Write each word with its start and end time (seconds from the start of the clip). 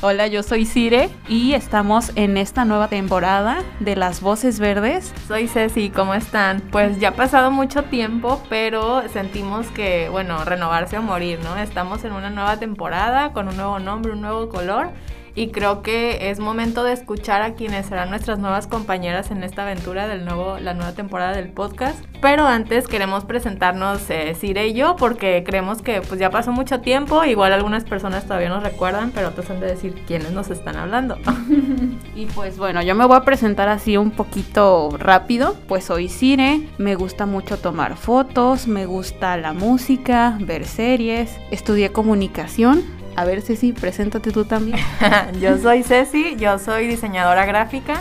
Hola, 0.00 0.26
yo 0.26 0.42
soy 0.42 0.66
Cire 0.66 1.08
y 1.28 1.54
estamos 1.54 2.12
en 2.16 2.36
esta 2.36 2.64
nueva 2.66 2.88
temporada 2.88 3.62
de 3.80 3.96
Las 3.96 4.20
Voces 4.20 4.58
Verdes. 4.58 5.14
Soy 5.26 5.48
Ceci, 5.48 5.88
¿cómo 5.88 6.14
están? 6.14 6.60
Pues 6.60 6.98
ya 6.98 7.10
ha 7.10 7.14
pasado 7.14 7.50
mucho 7.50 7.84
tiempo, 7.84 8.42
pero 8.50 9.08
sentimos 9.08 9.66
que, 9.68 10.08
bueno, 10.10 10.44
renovarse 10.44 10.98
o 10.98 11.02
morir, 11.02 11.38
¿no? 11.42 11.56
Estamos 11.56 12.04
en 12.04 12.12
una 12.12 12.28
nueva 12.28 12.58
temporada 12.58 13.32
con 13.32 13.48
un 13.48 13.56
nuevo 13.56 13.78
nombre, 13.78 14.12
un 14.12 14.20
nuevo 14.20 14.50
color 14.50 14.90
y 15.34 15.48
creo 15.48 15.82
que 15.82 16.30
es 16.30 16.38
momento 16.38 16.84
de 16.84 16.92
escuchar 16.92 17.42
a 17.42 17.54
quienes 17.54 17.86
serán 17.86 18.10
nuestras 18.10 18.38
nuevas 18.38 18.66
compañeras 18.66 19.30
en 19.30 19.42
esta 19.42 19.62
aventura 19.62 20.06
del 20.06 20.24
nuevo, 20.24 20.58
la 20.60 20.74
nueva 20.74 20.92
temporada 20.92 21.32
del 21.32 21.48
podcast. 21.48 21.98
Pero 22.20 22.46
antes 22.46 22.86
queremos 22.86 23.24
presentarnos 23.24 24.08
eh, 24.10 24.34
Cire 24.38 24.68
y 24.68 24.74
yo 24.74 24.96
porque 24.96 25.42
creemos 25.44 25.82
que 25.82 26.00
pues 26.00 26.20
ya 26.20 26.30
pasó 26.30 26.52
mucho 26.52 26.80
tiempo, 26.80 27.24
igual 27.24 27.52
algunas 27.52 27.84
personas 27.84 28.24
todavía 28.24 28.48
nos 28.48 28.62
recuerdan, 28.62 29.10
pero 29.10 29.28
otros 29.28 29.50
han 29.50 29.60
de 29.60 29.66
decir 29.66 29.94
quiénes 30.06 30.30
nos 30.30 30.50
están 30.50 30.76
hablando. 30.76 31.18
y 32.14 32.26
pues 32.26 32.56
bueno, 32.56 32.82
yo 32.82 32.94
me 32.94 33.04
voy 33.04 33.16
a 33.16 33.22
presentar 33.22 33.68
así 33.68 33.96
un 33.96 34.12
poquito 34.12 34.90
rápido, 34.98 35.56
pues 35.66 35.84
soy 35.84 36.08
Cire, 36.08 36.68
me 36.78 36.94
gusta 36.94 37.26
mucho 37.26 37.58
tomar 37.58 37.96
fotos, 37.96 38.68
me 38.68 38.86
gusta 38.86 39.36
la 39.36 39.52
música, 39.52 40.38
ver 40.40 40.64
series, 40.64 41.36
estudié 41.50 41.90
comunicación 41.90 43.03
a 43.16 43.24
ver, 43.24 43.42
Ceci, 43.42 43.72
preséntate 43.72 44.30
tú 44.30 44.44
también. 44.44 44.78
yo 45.40 45.58
soy 45.58 45.82
Ceci, 45.82 46.36
yo 46.36 46.58
soy 46.58 46.86
diseñadora 46.86 47.46
gráfica. 47.46 48.00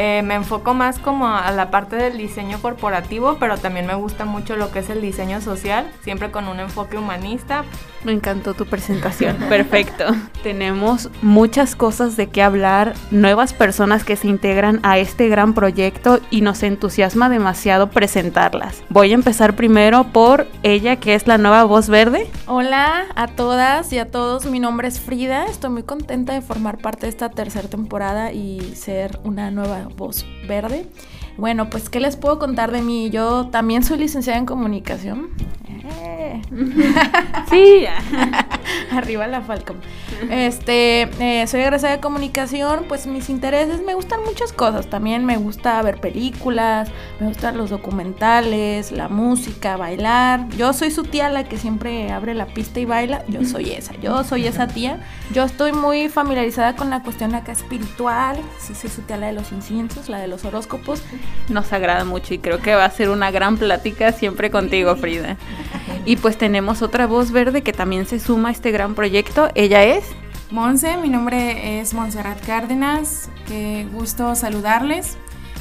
Eh, 0.00 0.22
me 0.22 0.36
enfoco 0.36 0.74
más 0.74 1.00
como 1.00 1.26
a 1.26 1.50
la 1.50 1.72
parte 1.72 1.96
del 1.96 2.16
diseño 2.16 2.62
corporativo, 2.62 3.36
pero 3.40 3.58
también 3.58 3.84
me 3.84 3.96
gusta 3.96 4.24
mucho 4.24 4.54
lo 4.54 4.70
que 4.70 4.78
es 4.78 4.90
el 4.90 5.00
diseño 5.00 5.40
social, 5.40 5.90
siempre 6.04 6.30
con 6.30 6.46
un 6.46 6.60
enfoque 6.60 6.96
humanista. 6.96 7.64
Me 8.04 8.12
encantó 8.12 8.54
tu 8.54 8.64
presentación, 8.64 9.36
perfecto. 9.48 10.04
Tenemos 10.44 11.10
muchas 11.20 11.74
cosas 11.74 12.16
de 12.16 12.28
qué 12.28 12.44
hablar, 12.44 12.94
nuevas 13.10 13.52
personas 13.52 14.04
que 14.04 14.14
se 14.14 14.28
integran 14.28 14.78
a 14.84 14.98
este 14.98 15.26
gran 15.26 15.52
proyecto 15.52 16.20
y 16.30 16.42
nos 16.42 16.62
entusiasma 16.62 17.28
demasiado 17.28 17.90
presentarlas. 17.90 18.84
Voy 18.90 19.10
a 19.10 19.14
empezar 19.14 19.56
primero 19.56 20.04
por 20.04 20.46
ella, 20.62 20.94
que 20.94 21.16
es 21.16 21.26
la 21.26 21.38
nueva 21.38 21.64
voz 21.64 21.88
verde. 21.88 22.30
Hola 22.46 23.06
a 23.16 23.26
todas 23.26 23.92
y 23.92 23.98
a 23.98 24.08
todos, 24.08 24.46
mi 24.46 24.60
nombre 24.60 24.86
es 24.86 25.00
Frida, 25.00 25.46
estoy 25.46 25.70
muy 25.70 25.82
contenta 25.82 26.34
de 26.34 26.40
formar 26.40 26.78
parte 26.78 27.06
de 27.06 27.10
esta 27.10 27.30
tercera 27.30 27.68
temporada 27.68 28.30
y 28.30 28.76
ser 28.76 29.18
una 29.24 29.50
nueva 29.50 29.87
voz 29.96 30.24
verde. 30.46 30.84
Bueno, 31.38 31.70
pues, 31.70 31.88
¿qué 31.88 32.00
les 32.00 32.16
puedo 32.16 32.40
contar 32.40 32.72
de 32.72 32.82
mí? 32.82 33.10
Yo 33.10 33.46
también 33.46 33.84
soy 33.84 33.98
licenciada 33.98 34.38
en 34.40 34.44
comunicación. 34.44 35.30
Eh. 35.68 36.42
sí, 37.48 37.84
arriba 38.90 39.26
la 39.26 39.40
Falcom. 39.40 39.76
Este, 40.30 41.02
eh, 41.20 41.46
soy 41.46 41.60
egresada 41.60 41.94
de 41.94 42.00
comunicación, 42.00 42.86
pues 42.88 43.06
mis 43.06 43.30
intereses, 43.30 43.82
me 43.82 43.94
gustan 43.94 44.20
muchas 44.24 44.52
cosas. 44.52 44.88
También 44.88 45.24
me 45.24 45.36
gusta 45.36 45.80
ver 45.82 46.00
películas, 46.00 46.90
me 47.20 47.28
gustan 47.28 47.56
los 47.56 47.70
documentales, 47.70 48.90
la 48.90 49.08
música, 49.08 49.76
bailar. 49.76 50.48
Yo 50.56 50.72
soy 50.72 50.90
su 50.90 51.04
tía, 51.04 51.28
la 51.28 51.44
que 51.44 51.56
siempre 51.56 52.10
abre 52.10 52.34
la 52.34 52.46
pista 52.46 52.80
y 52.80 52.84
baila. 52.84 53.24
Yo 53.28 53.44
soy 53.44 53.70
esa, 53.70 53.94
yo 54.00 54.24
soy 54.24 54.46
esa 54.46 54.66
tía. 54.66 54.98
Yo 55.32 55.44
estoy 55.44 55.72
muy 55.72 56.08
familiarizada 56.08 56.74
con 56.74 56.90
la 56.90 57.02
cuestión 57.02 57.34
acá 57.34 57.52
espiritual. 57.52 58.38
Sí, 58.58 58.74
soy 58.74 58.90
su 58.90 59.02
tía, 59.02 59.18
la 59.18 59.28
de 59.28 59.34
los 59.34 59.52
inciensos, 59.52 60.08
la 60.08 60.18
de 60.18 60.26
los 60.26 60.44
horóscopos. 60.44 61.02
Nos 61.48 61.72
agrada 61.72 62.04
mucho 62.04 62.34
y 62.34 62.38
creo 62.38 62.58
que 62.58 62.74
va 62.74 62.84
a 62.84 62.90
ser 62.90 63.08
una 63.10 63.30
gran 63.30 63.56
plática 63.56 64.12
siempre 64.12 64.50
contigo, 64.50 64.94
Frida. 64.96 65.36
Y 66.04 66.16
pues 66.16 66.36
tenemos 66.36 66.82
otra 66.82 67.06
voz 67.06 67.32
verde 67.32 67.62
que 67.62 67.72
también 67.72 68.06
se 68.06 68.18
suma 68.18 68.50
a 68.50 68.52
este 68.52 68.70
gran 68.70 68.94
proyecto. 68.94 69.48
Ella 69.54 69.84
es... 69.84 70.04
Monse, 70.50 70.96
mi 70.96 71.10
nombre 71.10 71.80
es 71.80 71.92
Montserrat 71.92 72.44
Cárdenas. 72.46 73.28
Qué 73.46 73.86
gusto 73.92 74.34
saludarles. 74.34 75.18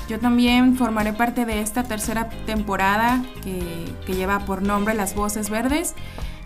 Yo 0.08 0.20
también 0.20 0.78
formaré 0.78 1.12
parte 1.12 1.46
de 1.46 1.62
esta 1.62 1.84
tercera 1.84 2.30
temporada 2.46 3.22
que, 3.44 4.14
lleva 4.14 4.40
por 4.40 4.62
nombre 4.62 4.94
Las 4.94 5.14
Voces 5.14 5.50
Verdes. 5.50 5.94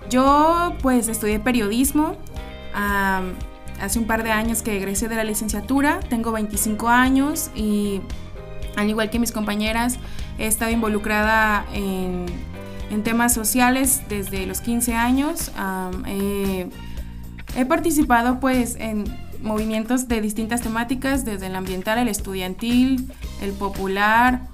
Yo 0.10 0.76
pues 0.82 1.08
estudié 1.08 1.40
periodismo. 1.40 2.18
hace 2.74 4.00
un 4.00 4.06
par 4.08 4.24
de 4.24 4.32
años 4.32 4.64
que 4.64 4.76
egresé 4.76 5.08
de 5.08 5.16
la 5.16 5.24
licenciatura. 5.24 6.00
Tengo 6.10 6.32
25 6.32 6.90
años 6.90 7.52
y 7.54 8.02
al 8.76 8.90
igual 8.90 9.10
que 9.10 9.20
mis 9.20 9.32
compañeras 9.32 9.98
he 10.38 10.48
estado 10.48 10.72
involucrada 10.72 11.66
en 11.74 12.26
temas 13.04 13.34
sociales 13.34 14.02
desde 14.10 14.46
los 14.46 14.62
15 14.62 14.94
años. 14.94 15.52
he 16.08 17.66
participado 17.66 18.40
pues 18.40 18.76
en 18.80 19.06
movimientos 19.42 20.08
de 20.08 20.22
distintas 20.22 20.62
temáticas, 20.62 21.26
desde 21.26 21.48
el 21.48 21.56
ambiental, 21.56 21.98
el 21.98 22.08
estudiantil, 22.08 23.12
el 23.42 23.52
popular, 23.52 24.48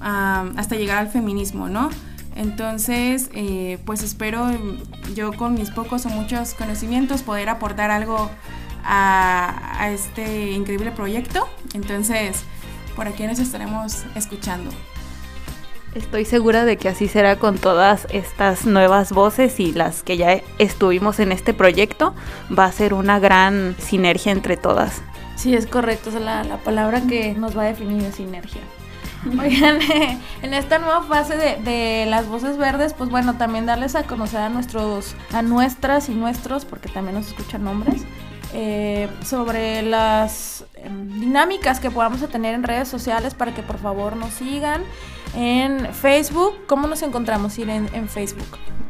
hasta 0.00 0.76
llegar 0.76 0.98
al 0.98 1.08
feminismo, 1.08 1.68
¿no? 1.68 1.90
Entonces, 2.36 3.30
eh, 3.32 3.78
pues 3.84 4.02
espero 4.02 4.50
yo 5.14 5.32
con 5.32 5.54
mis 5.54 5.70
pocos 5.70 6.04
o 6.04 6.08
muchos 6.08 6.54
conocimientos 6.54 7.22
poder 7.22 7.48
aportar 7.48 7.92
algo 7.92 8.28
a, 8.84 9.80
a 9.80 9.90
este 9.90 10.50
increíble 10.50 10.90
proyecto. 10.90 11.48
Entonces, 11.74 12.44
por 12.94 13.08
aquí 13.08 13.24
nos 13.26 13.38
estaremos 13.38 14.04
escuchando. 14.14 14.70
Estoy 15.94 16.24
segura 16.24 16.64
de 16.64 16.76
que 16.76 16.88
así 16.88 17.06
será 17.06 17.36
con 17.36 17.56
todas 17.56 18.08
estas 18.10 18.66
nuevas 18.66 19.12
voces 19.12 19.60
y 19.60 19.72
las 19.72 20.02
que 20.02 20.16
ya 20.16 20.40
estuvimos 20.58 21.20
en 21.20 21.30
este 21.30 21.54
proyecto. 21.54 22.14
Va 22.56 22.64
a 22.64 22.72
ser 22.72 22.94
una 22.94 23.20
gran 23.20 23.76
sinergia 23.78 24.32
entre 24.32 24.56
todas. 24.56 25.02
Sí, 25.36 25.54
es 25.54 25.66
correcto. 25.66 26.10
Es 26.10 26.16
la, 26.16 26.58
palabra 26.64 27.02
que 27.02 27.34
nos 27.34 27.56
va 27.56 27.62
a 27.62 27.66
definir 27.66 28.02
es 28.02 28.16
sinergia. 28.16 28.60
Oigan, 29.40 29.78
en 30.42 30.54
esta 30.54 30.78
nueva 30.78 31.02
fase 31.02 31.36
de, 31.36 32.06
las 32.06 32.26
voces 32.28 32.58
verdes, 32.58 32.92
pues 32.92 33.08
bueno, 33.08 33.34
también 33.34 33.64
darles 33.64 33.94
a 33.94 34.02
conocer 34.02 34.40
a 34.40 34.48
nuestros, 34.48 35.14
a 35.32 35.42
nuestras 35.42 36.08
y 36.08 36.14
nuestros, 36.14 36.64
porque 36.64 36.88
también 36.88 37.16
nos 37.16 37.28
escuchan 37.28 37.64
nombres, 37.64 38.02
eh, 38.56 39.08
sobre 39.24 39.82
las 39.82 40.64
em, 40.76 41.20
dinámicas 41.20 41.80
que 41.80 41.90
podamos 41.90 42.20
tener 42.28 42.54
en 42.54 42.62
redes 42.62 42.86
sociales 42.86 43.34
para 43.34 43.52
que 43.52 43.64
por 43.64 43.78
favor 43.78 44.14
nos 44.14 44.32
sigan 44.34 44.82
en 45.34 45.92
Facebook. 45.92 46.54
¿Cómo 46.68 46.86
nos 46.86 47.02
encontramos 47.02 47.58
ir 47.58 47.68
en, 47.68 48.08
Facebook? 48.08 48.46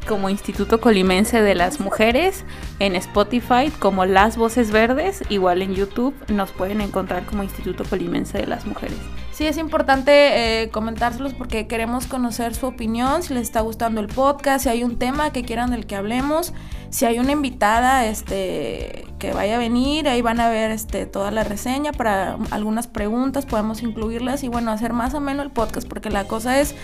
Como 0.06 0.28
Instituto 0.28 0.82
Colimense 0.82 1.40
de 1.40 1.54
las 1.54 1.80
Mujeres, 1.80 2.44
en 2.78 2.94
Spotify 2.94 3.72
como 3.78 4.04
Las 4.04 4.36
Voces 4.36 4.70
Verdes, 4.70 5.22
igual 5.30 5.62
en 5.62 5.74
YouTube 5.74 6.14
nos 6.28 6.50
pueden 6.50 6.82
encontrar 6.82 7.24
como 7.24 7.42
Instituto 7.42 7.84
Colimense 7.84 8.36
de 8.36 8.46
las 8.46 8.66
Mujeres. 8.66 8.98
Sí, 9.34 9.48
es 9.48 9.58
importante 9.58 10.62
eh, 10.62 10.70
comentárselos 10.70 11.34
porque 11.34 11.66
queremos 11.66 12.06
conocer 12.06 12.54
su 12.54 12.66
opinión, 12.66 13.24
si 13.24 13.34
les 13.34 13.42
está 13.42 13.62
gustando 13.62 14.00
el 14.00 14.06
podcast, 14.06 14.62
si 14.62 14.68
hay 14.68 14.84
un 14.84 14.96
tema 14.96 15.32
que 15.32 15.42
quieran 15.42 15.72
del 15.72 15.86
que 15.86 15.96
hablemos, 15.96 16.52
si 16.90 17.04
hay 17.04 17.18
una 17.18 17.32
invitada 17.32 18.06
este, 18.06 19.04
que 19.18 19.32
vaya 19.32 19.56
a 19.56 19.58
venir, 19.58 20.08
ahí 20.08 20.22
van 20.22 20.38
a 20.38 20.48
ver 20.48 20.70
este, 20.70 21.06
toda 21.06 21.32
la 21.32 21.42
reseña 21.42 21.90
para 21.90 22.38
algunas 22.52 22.86
preguntas, 22.86 23.44
podemos 23.44 23.82
incluirlas 23.82 24.44
y 24.44 24.48
bueno, 24.48 24.70
hacer 24.70 24.92
más 24.92 25.14
o 25.14 25.20
menos 25.20 25.46
el 25.46 25.50
podcast 25.50 25.88
porque 25.88 26.10
la 26.10 26.28
cosa 26.28 26.60
es 26.60 26.76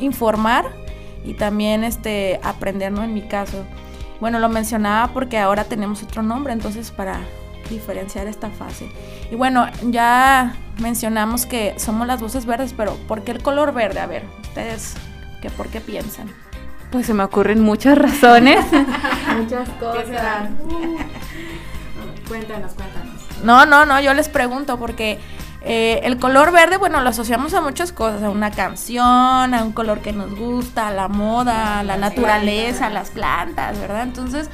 informar 0.00 0.72
y 1.24 1.34
también 1.34 1.84
este, 1.84 2.40
aprender. 2.42 2.92
En 2.92 3.14
mi 3.14 3.22
caso. 3.22 3.64
Bueno, 4.20 4.40
lo 4.40 4.48
mencionaba 4.48 5.12
porque 5.12 5.38
ahora 5.38 5.62
tenemos 5.62 6.02
otro 6.02 6.24
nombre, 6.24 6.52
entonces 6.52 6.90
para 6.90 7.20
diferenciar 7.72 8.26
esta 8.26 8.50
fase. 8.50 8.88
Y 9.30 9.34
bueno, 9.34 9.66
ya 9.90 10.54
mencionamos 10.80 11.46
que 11.46 11.74
somos 11.78 12.06
las 12.06 12.20
voces 12.20 12.46
verdes, 12.46 12.74
pero 12.76 12.96
¿por 13.08 13.22
qué 13.22 13.32
el 13.32 13.42
color 13.42 13.72
verde? 13.72 14.00
A 14.00 14.06
ver, 14.06 14.24
ustedes, 14.42 14.94
¿qué, 15.40 15.50
¿por 15.50 15.68
qué 15.68 15.80
piensan? 15.80 16.28
Pues 16.90 17.06
se 17.06 17.14
me 17.14 17.24
ocurren 17.24 17.60
muchas 17.60 17.96
razones. 17.98 18.64
muchas 19.36 19.68
cosas. 19.80 20.50
cuéntanos, 22.28 22.72
cuéntanos. 22.72 23.22
No, 23.42 23.66
no, 23.66 23.86
no, 23.86 24.00
yo 24.00 24.14
les 24.14 24.28
pregunto 24.28 24.78
porque 24.78 25.18
eh, 25.64 26.00
el 26.04 26.18
color 26.18 26.52
verde, 26.52 26.76
bueno, 26.76 27.00
lo 27.00 27.08
asociamos 27.08 27.54
a 27.54 27.60
muchas 27.60 27.92
cosas, 27.92 28.22
a 28.22 28.30
una 28.30 28.50
canción, 28.50 29.04
a 29.54 29.62
un 29.64 29.72
color 29.72 30.00
que 30.00 30.12
nos 30.12 30.34
gusta, 30.34 30.88
a 30.88 30.90
la 30.90 31.08
moda, 31.08 31.80
a 31.80 31.82
la 31.84 31.96
naturaleza, 31.96 32.86
a 32.86 32.90
las 32.90 33.10
plantas, 33.10 33.78
¿verdad? 33.78 34.02
Entonces, 34.02 34.50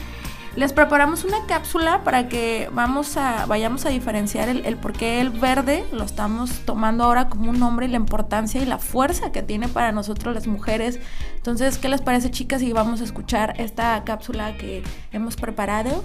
Les 0.59 0.73
preparamos 0.73 1.23
una 1.23 1.47
cápsula 1.47 2.03
para 2.03 2.29
que 2.29 2.69
vamos 2.73 3.17
a, 3.17 3.47
vayamos 3.47 3.87
a 3.87 3.91
diferenciar 3.91 4.49
el, 4.49 4.67
el 4.67 4.77
por 4.77 4.93
qué 4.93 5.21
el 5.21 5.31
verde 5.31 5.85
lo 5.93 6.03
estamos 6.03 6.51
tomando 6.65 7.05
ahora 7.05 7.29
como 7.29 7.51
un 7.51 7.61
nombre 7.61 7.87
y 7.87 7.89
la 7.89 7.97
importancia 7.97 8.61
y 8.61 8.67
la 8.67 8.79
fuerza 8.79 9.31
que 9.31 9.41
tiene 9.41 9.69
para 9.69 9.93
nosotros 9.93 10.35
las 10.35 10.49
mujeres. 10.49 10.99
Entonces, 11.37 11.79
¿qué 11.79 11.89
les 11.89 12.01
parece 12.01 12.33
chicas 12.33 12.61
si 12.61 12.73
vamos 12.73 13.01
a 13.01 13.05
escuchar 13.05 13.55
esta 13.59 14.03
cápsula 14.03 14.57
que 14.57 14.83
hemos 15.13 15.37
preparado? 15.37 16.05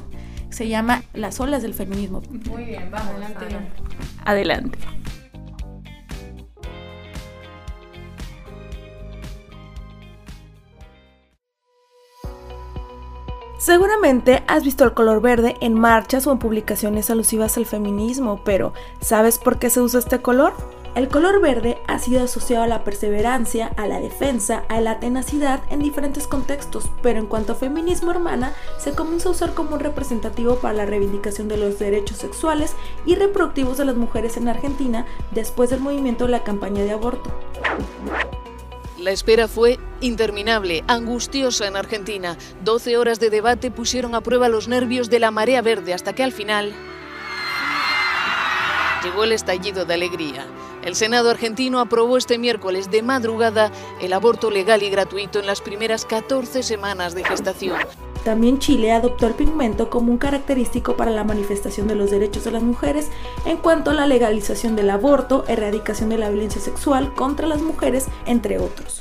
Se 0.52 0.68
llama 0.68 1.02
Las 1.16 1.40
olas 1.40 1.64
del 1.64 1.74
feminismo. 1.74 2.22
Muy 2.48 2.66
bien, 2.66 2.92
vamos. 2.92 3.10
Adelante. 3.16 3.46
Adelante. 4.24 4.78
Seguramente 13.63 14.44
has 14.48 14.65
visto 14.65 14.83
el 14.83 14.94
color 14.94 15.21
verde 15.21 15.56
en 15.62 15.74
marchas 15.74 16.27
o 16.27 16.33
en 16.33 16.38
publicaciones 16.38 17.10
alusivas 17.10 17.56
al 17.56 17.65
feminismo, 17.65 18.42
pero 18.44 18.74
¿sabes 19.00 19.38
por 19.38 19.57
qué 19.57 19.69
se 19.69 19.80
usa 19.80 20.01
este 20.01 20.21
color? 20.21 20.51
El 20.95 21.07
color 21.07 21.39
verde 21.39 21.77
ha 21.88 21.98
sido 21.98 22.25
asociado 22.25 22.65
a 22.65 22.68
la 22.68 22.83
perseverancia, 22.83 23.71
a 23.77 23.88
la 23.88 24.01
defensa, 24.01 24.65
a 24.68 24.81
la 24.81 25.00
tenacidad 25.00 25.62
en 25.69 25.80
diferentes 25.80 26.27
contextos, 26.27 26.92
pero 27.01 27.19
en 27.19 27.25
cuanto 27.25 27.54
a 27.54 27.56
feminismo 27.56 28.12
hermana, 28.12 28.51
se 28.80 28.92
comenzó 28.92 29.30
a 29.30 29.31
usar 29.31 29.54
como 29.54 29.75
un 29.75 29.80
representativo 29.80 30.57
para 30.57 30.74
la 30.74 30.86
reivindicación 30.86 31.48
de 31.48 31.56
los 31.56 31.80
derechos 31.80 32.18
sexuales 32.18 32.75
y 33.06 33.16
reproductivos 33.16 33.77
de 33.77 33.86
las 33.86 33.95
mujeres 33.95 34.36
en 34.36 34.50
Argentina 34.50 35.06
después 35.31 35.69
del 35.69 35.80
movimiento 35.80 36.25
de 36.25 36.31
la 36.31 36.44
campaña 36.44 36.83
de 36.83 36.92
aborto. 36.92 37.31
La 39.04 39.12
espera 39.12 39.50
fue 39.50 39.80
interminable, 40.00 40.86
angustiosa 40.88 41.68
en 41.68 41.76
Argentina. 41.76 42.38
12 42.64 42.96
horas 42.96 43.20
de 43.20 43.30
debate 43.30 43.70
pusieron 43.70 44.16
a 44.16 44.22
prueba 44.22 44.48
los 44.48 44.70
nervios 44.70 45.10
de 45.10 45.20
la 45.20 45.30
marea 45.30 45.62
verde 45.62 45.94
hasta 45.94 46.14
que 46.14 46.24
al 46.24 46.32
final 46.32 46.74
llegó 49.04 49.26
el 49.26 49.34
estallido 49.34 49.84
de 49.84 49.96
alegría. 49.96 50.48
El 50.86 50.96
Senado 50.96 51.30
argentino 51.30 51.82
aprobó 51.82 52.16
este 52.16 52.38
miércoles 52.38 52.92
de 52.92 53.02
madrugada 53.02 53.74
el 54.00 54.14
aborto 54.14 54.50
legal 54.50 54.84
y 54.84 54.90
gratuito 54.90 55.38
en 55.38 55.48
las 55.48 55.60
primeras 55.60 56.06
14 56.06 56.64
semanas 56.64 57.14
de 57.14 57.26
gestación. 57.26 57.80
También 58.24 58.60
Chile 58.60 58.92
adoptó 58.92 59.28
el 59.28 59.34
pigmento 59.34 59.90
como 59.90 60.12
un 60.12 60.18
característico 60.18 60.96
para 60.96 61.12
la 61.12 61.24
manifestación 61.24 61.88
de 61.88 61.96
los 61.96 62.12
derechos 62.12 62.44
de 62.46 62.52
las 62.52 62.64
mujeres 62.64 63.10
en 63.46 63.58
cuanto 63.58 63.92
a 63.92 63.94
la 63.94 64.08
legalización 64.08 64.75
del 64.75 64.90
aborto, 64.90 65.44
erradicación 65.48 66.10
de 66.10 66.18
la 66.18 66.30
violencia 66.30 66.62
sexual 66.62 67.14
contra 67.14 67.48
las 67.48 67.62
mujeres, 67.62 68.08
entre 68.25 68.60
otros. 68.60 69.00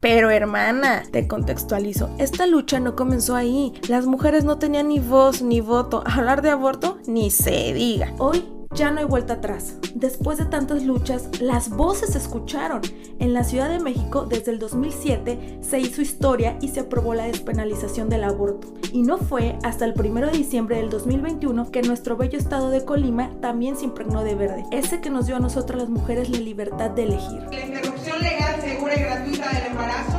Pero 0.00 0.30
hermana, 0.30 1.04
te 1.12 1.28
contextualizo, 1.28 2.10
esta 2.18 2.46
lucha 2.46 2.80
no 2.80 2.96
comenzó 2.96 3.36
ahí. 3.36 3.72
Las 3.88 4.06
mujeres 4.06 4.42
no 4.42 4.58
tenían 4.58 4.88
ni 4.88 4.98
voz 4.98 5.42
ni 5.42 5.60
voto. 5.60 6.02
Hablar 6.04 6.42
de 6.42 6.50
aborto 6.50 6.98
ni 7.06 7.30
se 7.30 7.72
diga. 7.72 8.12
Hoy 8.18 8.44
ya 8.74 8.90
no 8.90 9.00
hay 9.00 9.04
vuelta 9.04 9.34
atrás. 9.34 9.76
Después 9.94 10.38
de 10.38 10.46
tantas 10.46 10.84
luchas, 10.84 11.28
las 11.40 11.70
voces 11.70 12.10
se 12.10 12.18
escucharon. 12.18 12.80
En 13.18 13.34
la 13.34 13.44
Ciudad 13.44 13.68
de 13.68 13.78
México, 13.78 14.26
desde 14.26 14.52
el 14.52 14.58
2007, 14.58 15.58
se 15.60 15.78
hizo 15.78 16.02
historia 16.02 16.56
y 16.60 16.68
se 16.68 16.80
aprobó 16.80 17.14
la 17.14 17.26
despenalización 17.26 18.08
del 18.08 18.24
aborto. 18.24 18.72
Y 18.92 19.02
no 19.02 19.18
fue 19.18 19.58
hasta 19.62 19.84
el 19.84 19.94
1 19.98 20.26
de 20.26 20.38
diciembre 20.38 20.76
del 20.76 20.90
2021 20.90 21.70
que 21.70 21.82
nuestro 21.82 22.16
bello 22.16 22.38
estado 22.38 22.70
de 22.70 22.84
Colima 22.84 23.30
también 23.40 23.76
se 23.76 23.84
impregnó 23.84 24.24
de 24.24 24.34
verde. 24.34 24.64
Ese 24.70 25.00
que 25.00 25.10
nos 25.10 25.26
dio 25.26 25.36
a 25.36 25.40
nosotras 25.40 25.82
las 25.82 25.90
mujeres 25.90 26.30
la 26.30 26.38
libertad 26.38 26.90
de 26.90 27.04
elegir. 27.04 27.42
La 27.50 27.66
interrupción 27.66 28.20
legal, 28.20 28.60
segura 28.60 28.94
y 28.94 29.02
gratuita 29.02 29.48
del 29.50 29.66
embarazo 29.66 30.18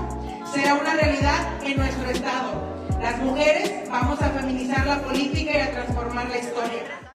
será 0.54 0.76
una 0.76 0.94
realidad 0.94 1.64
en 1.64 1.78
nuestro 1.78 2.10
estado. 2.10 2.52
Las 3.02 3.22
mujeres 3.22 3.90
vamos 3.90 4.22
a 4.22 4.30
feminizar 4.30 4.86
la 4.86 5.02
política 5.02 5.52
y 5.52 5.62
a 5.62 5.72
transformar 5.72 6.30
la 6.30 6.38
historia. 6.38 7.13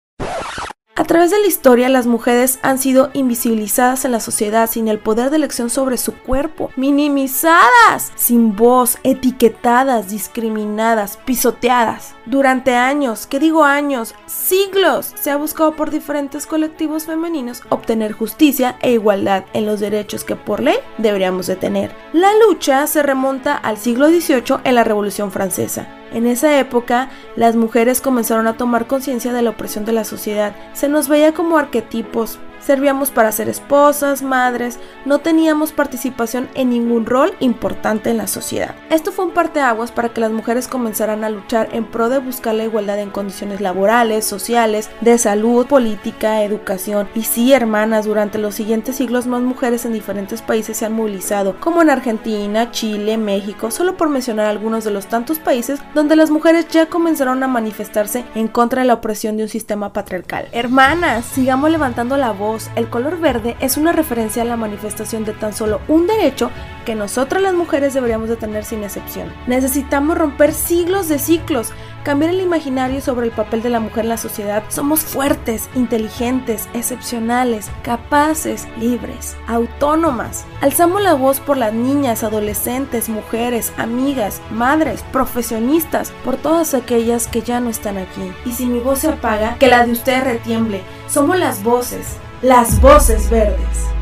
A 0.98 1.04
través 1.04 1.30
de 1.30 1.38
la 1.38 1.46
historia, 1.46 1.88
las 1.88 2.08
mujeres 2.08 2.58
han 2.62 2.76
sido 2.76 3.10
invisibilizadas 3.12 4.04
en 4.04 4.10
la 4.10 4.18
sociedad 4.18 4.68
sin 4.68 4.88
el 4.88 4.98
poder 4.98 5.30
de 5.30 5.36
elección 5.36 5.70
sobre 5.70 5.96
su 5.96 6.12
cuerpo, 6.12 6.72
minimizadas, 6.74 8.10
sin 8.16 8.56
voz, 8.56 8.98
etiquetadas, 9.04 10.10
discriminadas, 10.10 11.16
pisoteadas. 11.18 12.16
Durante 12.26 12.74
años, 12.74 13.28
¿qué 13.28 13.38
digo 13.38 13.62
años? 13.62 14.16
Siglos, 14.26 15.14
se 15.14 15.30
ha 15.30 15.36
buscado 15.36 15.76
por 15.76 15.92
diferentes 15.92 16.46
colectivos 16.46 17.04
femeninos 17.04 17.62
obtener 17.68 18.10
justicia 18.10 18.76
e 18.82 18.90
igualdad 18.90 19.44
en 19.52 19.66
los 19.66 19.78
derechos 19.78 20.24
que 20.24 20.34
por 20.34 20.58
ley 20.58 20.78
deberíamos 20.98 21.46
de 21.46 21.54
tener. 21.54 21.94
La 22.12 22.30
lucha 22.44 22.84
se 22.88 23.04
remonta 23.04 23.54
al 23.54 23.78
siglo 23.78 24.08
XVIII 24.08 24.62
en 24.64 24.74
la 24.74 24.82
Revolución 24.82 25.30
Francesa. 25.30 25.86
En 26.12 26.26
esa 26.26 26.58
época, 26.58 27.10
las 27.36 27.56
mujeres 27.56 28.00
comenzaron 28.00 28.46
a 28.46 28.56
tomar 28.56 28.86
conciencia 28.86 29.32
de 29.32 29.42
la 29.42 29.50
opresión 29.50 29.84
de 29.84 29.92
la 29.92 30.04
sociedad. 30.04 30.54
Se 30.72 30.88
nos 30.88 31.08
veía 31.08 31.34
como 31.34 31.58
arquetipos. 31.58 32.38
Servíamos 32.60 33.10
para 33.10 33.32
ser 33.32 33.48
esposas, 33.48 34.22
madres, 34.22 34.78
no 35.04 35.20
teníamos 35.20 35.72
participación 35.72 36.48
en 36.54 36.70
ningún 36.70 37.06
rol 37.06 37.32
importante 37.40 38.10
en 38.10 38.16
la 38.16 38.26
sociedad. 38.26 38.74
Esto 38.90 39.12
fue 39.12 39.24
un 39.26 39.30
parteaguas 39.32 39.92
para 39.92 40.10
que 40.10 40.20
las 40.20 40.32
mujeres 40.32 40.68
comenzaran 40.68 41.24
a 41.24 41.30
luchar 41.30 41.68
en 41.72 41.84
pro 41.84 42.08
de 42.08 42.18
buscar 42.18 42.54
la 42.54 42.64
igualdad 42.64 42.98
en 42.98 43.10
condiciones 43.10 43.60
laborales, 43.60 44.24
sociales, 44.24 44.90
de 45.00 45.18
salud, 45.18 45.66
política, 45.66 46.42
educación. 46.42 47.08
Y 47.14 47.22
sí, 47.22 47.52
hermanas, 47.52 48.06
durante 48.06 48.38
los 48.38 48.54
siguientes 48.54 48.96
siglos 48.96 49.26
más 49.26 49.42
mujeres 49.42 49.84
en 49.84 49.92
diferentes 49.92 50.42
países 50.42 50.76
se 50.76 50.86
han 50.86 50.92
movilizado, 50.92 51.58
como 51.60 51.82
en 51.82 51.90
Argentina, 51.90 52.70
Chile, 52.70 53.16
México, 53.16 53.70
solo 53.70 53.96
por 53.96 54.08
mencionar 54.08 54.46
algunos 54.46 54.84
de 54.84 54.90
los 54.90 55.06
tantos 55.06 55.38
países 55.38 55.80
donde 55.94 56.16
las 56.16 56.30
mujeres 56.30 56.68
ya 56.68 56.86
comenzaron 56.86 57.42
a 57.42 57.48
manifestarse 57.48 58.24
en 58.34 58.48
contra 58.48 58.82
de 58.82 58.88
la 58.88 58.94
opresión 58.94 59.36
de 59.36 59.44
un 59.44 59.48
sistema 59.48 59.92
patriarcal. 59.92 60.48
Hermanas, 60.52 61.24
sigamos 61.24 61.70
levantando 61.70 62.16
la 62.16 62.32
voz. 62.32 62.47
El 62.76 62.88
color 62.88 63.20
verde 63.20 63.56
es 63.60 63.76
una 63.76 63.92
referencia 63.92 64.42
a 64.42 64.46
la 64.46 64.56
manifestación 64.56 65.24
de 65.24 65.32
tan 65.32 65.52
solo 65.52 65.80
un 65.86 66.06
derecho 66.06 66.50
que 66.86 66.94
nosotras 66.94 67.42
las 67.42 67.52
mujeres 67.52 67.92
deberíamos 67.92 68.30
de 68.30 68.36
tener 68.36 68.64
sin 68.64 68.82
excepción. 68.82 69.30
Necesitamos 69.46 70.16
romper 70.16 70.54
siglos 70.54 71.08
de 71.08 71.18
ciclos, 71.18 71.72
cambiar 72.04 72.30
el 72.30 72.40
imaginario 72.40 73.02
sobre 73.02 73.26
el 73.26 73.32
papel 73.32 73.62
de 73.62 73.68
la 73.68 73.80
mujer 73.80 74.04
en 74.04 74.08
la 74.08 74.16
sociedad. 74.16 74.62
Somos 74.68 75.00
fuertes, 75.00 75.68
inteligentes, 75.74 76.66
excepcionales, 76.72 77.70
capaces, 77.82 78.66
libres, 78.78 79.36
autónomas. 79.46 80.46
Alzamos 80.62 81.02
la 81.02 81.12
voz 81.12 81.40
por 81.40 81.58
las 81.58 81.74
niñas, 81.74 82.24
adolescentes, 82.24 83.10
mujeres, 83.10 83.74
amigas, 83.76 84.40
madres, 84.50 85.04
profesionistas, 85.12 86.12
por 86.24 86.36
todas 86.36 86.72
aquellas 86.72 87.26
que 87.26 87.42
ya 87.42 87.60
no 87.60 87.68
están 87.68 87.98
aquí. 87.98 88.32
Y 88.46 88.52
si 88.52 88.64
mi 88.64 88.78
voz 88.78 89.00
se 89.00 89.08
apaga, 89.08 89.56
que 89.58 89.66
la 89.66 89.84
de 89.84 89.92
usted 89.92 90.24
retiemble. 90.24 90.80
Somos 91.08 91.38
las 91.38 91.62
voces, 91.62 92.16
las 92.42 92.80
voces 92.80 93.28
verdes. 93.30 93.97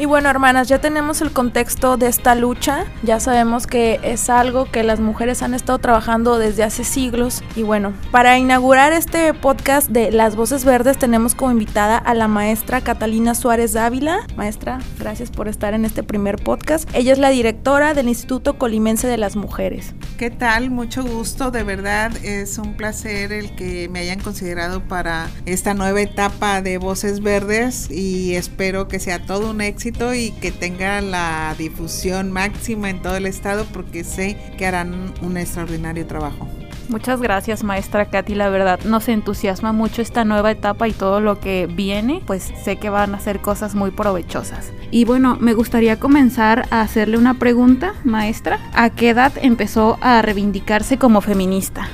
Y 0.00 0.04
bueno, 0.04 0.30
hermanas, 0.30 0.68
ya 0.68 0.80
tenemos 0.80 1.22
el 1.22 1.32
contexto 1.32 1.96
de 1.96 2.06
esta 2.06 2.36
lucha. 2.36 2.84
Ya 3.02 3.18
sabemos 3.18 3.66
que 3.66 3.98
es 4.04 4.30
algo 4.30 4.70
que 4.70 4.84
las 4.84 5.00
mujeres 5.00 5.42
han 5.42 5.54
estado 5.54 5.80
trabajando 5.80 6.38
desde 6.38 6.62
hace 6.62 6.84
siglos. 6.84 7.42
Y 7.56 7.64
bueno, 7.64 7.92
para 8.12 8.38
inaugurar 8.38 8.92
este 8.92 9.34
podcast 9.34 9.88
de 9.88 10.12
Las 10.12 10.36
Voces 10.36 10.64
Verdes, 10.64 10.98
tenemos 10.98 11.34
como 11.34 11.50
invitada 11.50 11.98
a 11.98 12.14
la 12.14 12.28
maestra 12.28 12.80
Catalina 12.80 13.34
Suárez 13.34 13.72
Dávila. 13.72 14.20
Maestra, 14.36 14.78
gracias 15.00 15.32
por 15.32 15.48
estar 15.48 15.74
en 15.74 15.84
este 15.84 16.04
primer 16.04 16.36
podcast. 16.36 16.88
Ella 16.94 17.12
es 17.12 17.18
la 17.18 17.30
directora 17.30 17.92
del 17.92 18.06
Instituto 18.06 18.56
Colimense 18.56 19.08
de 19.08 19.18
las 19.18 19.34
Mujeres. 19.34 19.94
¿Qué 20.16 20.30
tal? 20.30 20.70
Mucho 20.70 21.02
gusto, 21.02 21.50
de 21.50 21.64
verdad 21.64 22.12
es 22.22 22.58
un 22.58 22.76
placer 22.76 23.32
el 23.32 23.56
que 23.56 23.88
me 23.88 23.98
hayan 23.98 24.20
considerado 24.20 24.80
para 24.80 25.28
esta 25.44 25.74
nueva 25.74 26.00
etapa 26.00 26.62
de 26.62 26.78
Voces 26.78 27.20
Verdes 27.20 27.90
y 27.90 28.36
espero 28.36 28.86
que 28.86 29.00
sea 29.00 29.26
todo 29.26 29.50
un 29.50 29.60
éxito 29.60 29.87
y 29.88 30.32
que 30.32 30.52
tenga 30.52 31.00
la 31.00 31.54
difusión 31.56 32.30
máxima 32.30 32.90
en 32.90 33.00
todo 33.00 33.16
el 33.16 33.24
estado 33.24 33.64
porque 33.72 34.04
sé 34.04 34.36
que 34.58 34.66
harán 34.66 35.14
un 35.22 35.36
extraordinario 35.38 36.06
trabajo. 36.06 36.46
Muchas 36.90 37.20
gracias 37.20 37.64
maestra 37.64 38.06
Katy, 38.06 38.34
la 38.34 38.48
verdad 38.48 38.80
nos 38.84 39.08
entusiasma 39.08 39.72
mucho 39.72 40.00
esta 40.00 40.24
nueva 40.24 40.50
etapa 40.50 40.88
y 40.88 40.92
todo 40.92 41.20
lo 41.20 41.40
que 41.40 41.66
viene, 41.66 42.22
pues 42.26 42.52
sé 42.64 42.76
que 42.76 42.90
van 42.90 43.14
a 43.14 43.20
ser 43.20 43.40
cosas 43.40 43.74
muy 43.74 43.90
provechosas. 43.90 44.72
Y 44.90 45.04
bueno, 45.04 45.36
me 45.40 45.54
gustaría 45.54 45.98
comenzar 45.98 46.66
a 46.70 46.82
hacerle 46.82 47.18
una 47.18 47.34
pregunta, 47.34 47.94
maestra. 48.04 48.58
¿A 48.74 48.90
qué 48.90 49.10
edad 49.10 49.32
empezó 49.40 49.98
a 50.00 50.22
reivindicarse 50.22 50.98
como 50.98 51.20
feminista? 51.20 51.88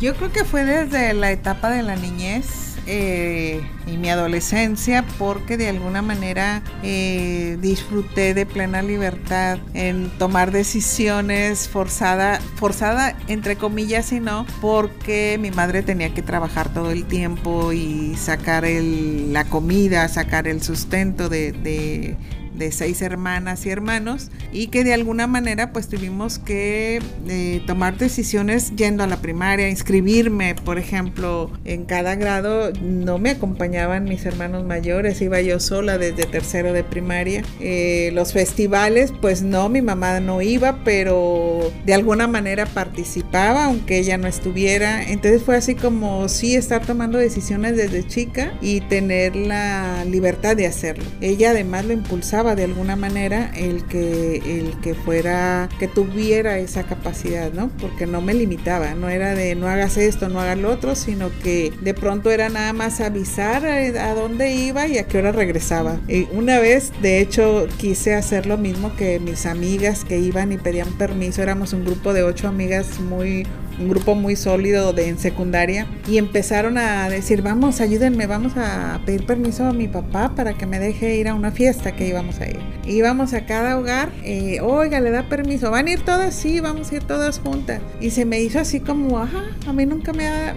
Yo 0.00 0.14
creo 0.14 0.30
que 0.32 0.44
fue 0.44 0.64
desde 0.64 1.14
la 1.14 1.32
etapa 1.32 1.70
de 1.70 1.82
la 1.82 1.96
niñez 1.96 2.67
eh, 2.90 3.60
y 3.86 3.98
mi 3.98 4.08
adolescencia 4.08 5.04
porque 5.18 5.58
de 5.58 5.68
alguna 5.68 6.00
manera 6.00 6.62
eh, 6.82 7.58
disfruté 7.60 8.32
de 8.32 8.46
plena 8.46 8.80
libertad 8.80 9.58
en 9.74 10.08
tomar 10.18 10.52
decisiones 10.52 11.68
forzada, 11.68 12.40
forzada 12.56 13.14
entre 13.28 13.56
comillas 13.56 14.10
y 14.12 14.20
no, 14.20 14.46
porque 14.62 15.36
mi 15.38 15.50
madre 15.50 15.82
tenía 15.82 16.14
que 16.14 16.22
trabajar 16.22 16.72
todo 16.72 16.90
el 16.90 17.04
tiempo 17.04 17.72
y 17.74 18.16
sacar 18.16 18.64
el, 18.64 19.34
la 19.34 19.44
comida, 19.44 20.08
sacar 20.08 20.48
el 20.48 20.62
sustento 20.62 21.28
de, 21.28 21.52
de 21.52 22.16
de 22.58 22.72
seis 22.72 23.02
hermanas 23.02 23.64
y 23.66 23.70
hermanos 23.70 24.30
y 24.52 24.68
que 24.68 24.84
de 24.84 24.94
alguna 24.94 25.26
manera 25.26 25.72
pues 25.72 25.88
tuvimos 25.88 26.38
que 26.38 27.00
eh, 27.28 27.62
tomar 27.66 27.96
decisiones 27.96 28.74
yendo 28.76 29.04
a 29.04 29.06
la 29.06 29.18
primaria, 29.18 29.68
inscribirme, 29.68 30.54
por 30.54 30.78
ejemplo, 30.78 31.50
en 31.64 31.84
cada 31.84 32.16
grado 32.16 32.72
no 32.82 33.18
me 33.18 33.30
acompañaban 33.30 34.04
mis 34.04 34.26
hermanos 34.26 34.64
mayores, 34.64 35.20
iba 35.20 35.40
yo 35.40 35.60
sola 35.60 35.98
desde 35.98 36.24
tercero 36.24 36.72
de 36.72 36.84
primaria. 36.84 37.42
Eh, 37.60 38.10
los 38.14 38.32
festivales 38.32 39.12
pues 39.20 39.42
no, 39.42 39.68
mi 39.68 39.82
mamá 39.82 40.20
no 40.20 40.42
iba, 40.42 40.82
pero 40.84 41.72
de 41.86 41.94
alguna 41.94 42.26
manera 42.26 42.66
participaba 42.66 43.66
aunque 43.66 43.98
ella 43.98 44.18
no 44.18 44.26
estuviera. 44.26 45.02
Entonces 45.02 45.42
fue 45.42 45.56
así 45.56 45.74
como 45.74 46.28
sí 46.28 46.54
estar 46.56 46.84
tomando 46.84 47.18
decisiones 47.18 47.76
desde 47.76 48.06
chica 48.06 48.52
y 48.60 48.80
tener 48.82 49.36
la 49.36 50.04
libertad 50.04 50.56
de 50.56 50.66
hacerlo. 50.66 51.04
Ella 51.20 51.50
además 51.50 51.84
lo 51.84 51.92
impulsaba 51.92 52.47
de 52.54 52.64
alguna 52.64 52.96
manera 52.96 53.50
el 53.54 53.84
que, 53.84 54.36
el 54.36 54.78
que 54.80 54.94
fuera, 54.94 55.68
que 55.78 55.88
tuviera 55.88 56.58
esa 56.58 56.84
capacidad, 56.84 57.52
¿no? 57.52 57.70
Porque 57.80 58.06
no 58.06 58.20
me 58.20 58.34
limitaba, 58.34 58.94
no 58.94 59.08
era 59.08 59.34
de 59.34 59.54
no 59.54 59.68
hagas 59.68 59.96
esto, 59.96 60.28
no 60.28 60.40
hagas 60.40 60.58
lo 60.58 60.70
otro, 60.70 60.94
sino 60.94 61.30
que 61.42 61.72
de 61.80 61.94
pronto 61.94 62.30
era 62.30 62.48
nada 62.48 62.72
más 62.72 63.00
avisar 63.00 63.64
a, 63.66 64.14
dónde 64.14 64.52
iba 64.54 64.86
y 64.86 64.98
a 64.98 65.06
qué 65.06 65.18
hora 65.18 65.32
regresaba. 65.32 65.98
Y 66.08 66.28
una 66.32 66.58
vez, 66.58 66.92
de 67.02 67.20
hecho, 67.20 67.66
quise 67.78 68.14
hacer 68.14 68.46
lo 68.46 68.58
mismo 68.58 68.94
que 68.96 69.20
mis 69.20 69.46
amigas 69.46 70.04
que 70.04 70.18
iban 70.18 70.52
y 70.52 70.58
pedían 70.58 70.92
permiso, 70.98 71.42
éramos 71.42 71.72
un 71.72 71.84
grupo 71.84 72.12
de 72.12 72.22
ocho 72.22 72.48
amigas 72.48 73.00
muy 73.00 73.46
un 73.78 73.88
grupo 73.88 74.14
muy 74.14 74.36
sólido 74.36 74.92
de 74.92 75.08
en 75.08 75.18
secundaria 75.18 75.86
y 76.06 76.18
empezaron 76.18 76.78
a 76.78 77.08
decir 77.08 77.42
vamos 77.42 77.80
ayúdenme 77.80 78.26
vamos 78.26 78.52
a 78.56 79.00
pedir 79.04 79.24
permiso 79.26 79.64
a 79.64 79.72
mi 79.72 79.88
papá 79.88 80.34
para 80.34 80.54
que 80.54 80.66
me 80.66 80.78
deje 80.78 81.16
ir 81.16 81.28
a 81.28 81.34
una 81.34 81.50
fiesta 81.50 81.92
que 81.92 82.08
íbamos 82.08 82.40
a 82.40 82.48
ir 82.48 82.58
íbamos 82.86 83.34
a 83.34 83.46
cada 83.46 83.78
hogar 83.78 84.10
eh, 84.24 84.60
oiga 84.60 85.00
le 85.00 85.10
da 85.10 85.28
permiso 85.28 85.70
van 85.70 85.86
a 85.86 85.92
ir 85.92 86.04
todas 86.04 86.34
sí 86.34 86.60
vamos 86.60 86.92
a 86.92 86.96
ir 86.96 87.04
todas 87.04 87.38
juntas 87.38 87.80
y 88.00 88.10
se 88.10 88.24
me 88.24 88.40
hizo 88.40 88.58
así 88.58 88.80
como 88.80 89.18
ajá 89.18 89.44
a 89.66 89.72
mí 89.72 89.86
nunca 89.86 90.12
me 90.12 90.26
ha 90.26 90.54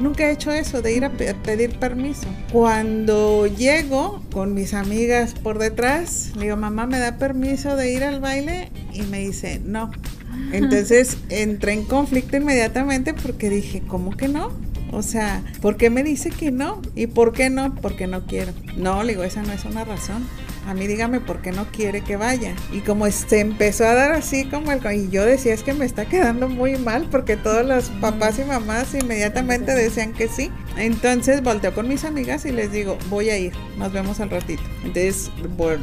nunca 0.00 0.28
he 0.28 0.32
hecho 0.32 0.52
eso 0.52 0.82
de 0.82 0.94
ir 0.94 1.04
a 1.04 1.10
pedir 1.10 1.78
permiso 1.78 2.26
cuando 2.52 3.46
llego 3.46 4.22
con 4.32 4.54
mis 4.54 4.74
amigas 4.74 5.34
por 5.34 5.58
detrás 5.58 6.32
le 6.36 6.44
digo 6.44 6.56
mamá 6.56 6.86
me 6.86 6.98
da 6.98 7.18
permiso 7.18 7.76
de 7.76 7.92
ir 7.92 8.04
al 8.04 8.20
baile 8.20 8.70
y 8.92 9.02
me 9.02 9.20
dice 9.20 9.60
no 9.64 9.90
entonces 10.52 11.18
entré 11.28 11.72
en 11.72 11.84
conflicto 11.84 12.36
inmediatamente 12.36 13.14
porque 13.14 13.50
dije, 13.50 13.82
¿cómo 13.86 14.16
que 14.16 14.28
no? 14.28 14.50
O 14.92 15.02
sea, 15.02 15.42
¿por 15.60 15.76
qué 15.76 15.90
me 15.90 16.04
dice 16.04 16.30
que 16.30 16.50
no? 16.52 16.80
¿Y 16.94 17.08
por 17.08 17.32
qué 17.32 17.50
no? 17.50 17.74
Porque 17.74 18.06
no 18.06 18.26
quiero. 18.26 18.52
No, 18.76 19.02
le 19.02 19.12
digo, 19.12 19.24
esa 19.24 19.42
no 19.42 19.52
es 19.52 19.64
una 19.64 19.84
razón 19.84 20.24
a 20.66 20.74
mí 20.74 20.86
dígame 20.86 21.20
por 21.20 21.40
qué 21.40 21.52
no 21.52 21.66
quiere 21.66 22.02
que 22.02 22.16
vaya. 22.16 22.54
Y 22.72 22.80
como 22.80 23.10
se 23.10 23.40
empezó 23.40 23.84
a 23.84 23.94
dar 23.94 24.12
así 24.12 24.44
como 24.46 24.72
el... 24.72 24.80
Y 24.94 25.10
yo 25.10 25.24
decía, 25.24 25.52
es 25.54 25.62
que 25.62 25.74
me 25.74 25.84
está 25.84 26.06
quedando 26.06 26.48
muy 26.48 26.76
mal 26.76 27.06
porque 27.10 27.36
todos 27.36 27.64
los 27.66 27.84
papás 28.00 28.38
y 28.38 28.44
mamás 28.44 28.94
inmediatamente 28.94 29.74
decían 29.74 30.12
que 30.12 30.28
sí. 30.28 30.50
Entonces 30.76 31.42
volteo 31.42 31.74
con 31.74 31.88
mis 31.88 32.04
amigas 32.04 32.44
y 32.46 32.52
les 32.52 32.72
digo, 32.72 32.98
voy 33.08 33.30
a 33.30 33.38
ir, 33.38 33.52
nos 33.78 33.92
vemos 33.92 34.20
al 34.20 34.30
ratito. 34.30 34.62
Entonces 34.84 35.30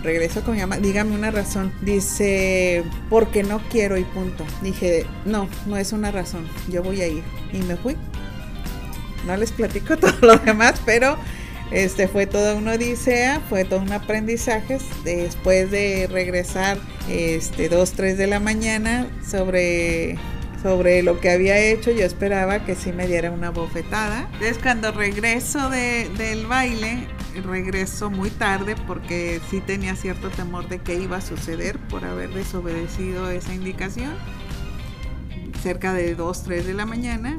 regreso 0.03 0.41
con 0.41 0.55
mi 0.55 0.61
mamá, 0.61 0.77
dígame 0.77 1.15
una 1.15 1.31
razón. 1.31 1.71
Dice, 1.81 2.83
porque 3.09 3.43
no 3.43 3.61
quiero 3.69 3.97
y 3.97 4.03
punto. 4.03 4.45
Dije, 4.61 5.05
no, 5.25 5.47
no 5.67 5.77
es 5.77 5.93
una 5.93 6.11
razón, 6.11 6.47
yo 6.69 6.83
voy 6.83 7.01
a 7.01 7.07
ir. 7.07 7.23
Y 7.53 7.59
me 7.59 7.75
fui. 7.75 7.95
No 9.27 9.37
les 9.37 9.51
platico 9.51 9.97
todo 9.99 10.13
lo 10.21 10.37
demás, 10.37 10.81
pero 10.85 11.17
este 11.71 12.09
fue 12.09 12.27
toda 12.27 12.55
una 12.55 12.73
odisea, 12.73 13.39
fue 13.49 13.63
todo 13.63 13.79
un 13.79 13.91
aprendizaje. 13.93 14.77
Después 15.03 15.71
de 15.71 16.07
regresar 16.11 16.77
este 17.09 17.69
2, 17.69 17.91
3 17.93 18.17
de 18.17 18.27
la 18.27 18.39
mañana 18.39 19.07
sobre, 19.25 20.17
sobre 20.61 21.01
lo 21.01 21.19
que 21.19 21.29
había 21.29 21.57
hecho, 21.59 21.91
yo 21.91 22.05
esperaba 22.05 22.65
que 22.65 22.75
sí 22.75 22.91
me 22.91 23.07
diera 23.07 23.31
una 23.31 23.51
bofetada. 23.51 24.29
Entonces 24.33 24.57
cuando 24.61 24.91
regreso 24.91 25.69
del 25.69 26.45
baile, 26.45 27.07
regreso 27.45 28.09
muy 28.09 28.29
tarde 28.29 28.75
porque 28.85 29.39
sí 29.49 29.61
tenía 29.61 29.95
cierto 29.95 30.29
temor 30.29 30.67
de 30.67 30.79
qué 30.79 30.95
iba 30.95 31.17
a 31.17 31.21
suceder 31.21 31.79
por 31.87 32.03
haber 32.03 32.33
desobedecido 32.33 33.29
esa 33.29 33.53
indicación. 33.53 34.13
Cerca 35.63 35.93
de 35.93 36.15
2, 36.15 36.43
3 36.43 36.67
de 36.67 36.73
la 36.73 36.85
mañana, 36.85 37.37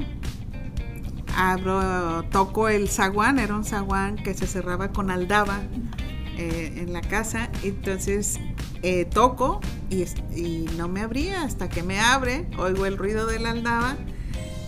abro, 1.36 2.24
toco 2.30 2.68
el 2.68 2.88
zaguán, 2.88 3.38
era 3.38 3.54
un 3.54 3.64
zaguán 3.64 4.16
que 4.16 4.34
se 4.34 4.46
cerraba 4.46 4.92
con 4.92 5.10
aldaba 5.10 5.60
eh, 6.36 6.74
en 6.76 6.92
la 6.92 7.00
casa, 7.00 7.50
entonces 7.62 8.40
eh, 8.82 9.04
toco 9.04 9.60
y, 9.90 10.02
y, 10.34 10.66
no 10.76 10.88
me 10.88 11.02
abría 11.02 11.42
hasta 11.42 11.68
que 11.68 11.82
me 11.82 12.00
abre, 12.00 12.46
oigo 12.58 12.86
el 12.86 12.96
ruido 12.96 13.26
de 13.26 13.38
la 13.38 13.50
aldaba, 13.50 13.96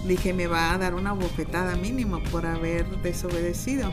dije 0.06 0.32
me 0.32 0.46
va 0.46 0.72
a 0.72 0.78
dar 0.78 0.94
una 0.94 1.12
bofetada 1.12 1.76
mínimo 1.76 2.22
por 2.30 2.46
haber 2.46 2.86
desobedecido. 3.02 3.90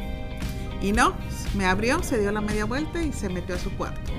Y 0.81 0.93
no, 0.93 1.13
me 1.55 1.65
abrió, 1.65 2.01
se 2.01 2.19
dio 2.19 2.31
la 2.31 2.41
media 2.41 2.65
vuelta 2.65 3.03
y 3.03 3.13
se 3.13 3.29
metió 3.29 3.55
a 3.55 3.59
su 3.59 3.71
cuarto. 3.77 4.11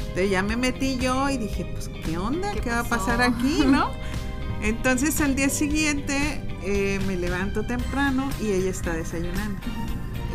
Entonces 0.00 0.30
ya 0.30 0.42
me 0.42 0.56
metí 0.56 0.98
yo 0.98 1.30
y 1.30 1.36
dije, 1.36 1.64
pues, 1.72 1.88
¿qué 2.04 2.18
onda? 2.18 2.52
¿Qué, 2.54 2.70
va 2.70 2.80
a 2.80 2.84
pasar 2.84 3.22
aquí? 3.22 3.62
¿No? 3.64 3.90
Entonces 4.62 5.20
al 5.20 5.36
día 5.36 5.48
siguiente 5.48 6.42
eh, 6.62 7.00
me 7.06 7.16
levanto 7.16 7.64
temprano 7.64 8.28
y 8.40 8.52
ella 8.52 8.70
está 8.70 8.92
desayunando. 8.92 9.60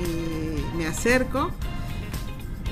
Y 0.01 0.77
me 0.77 0.87
acerco 0.87 1.51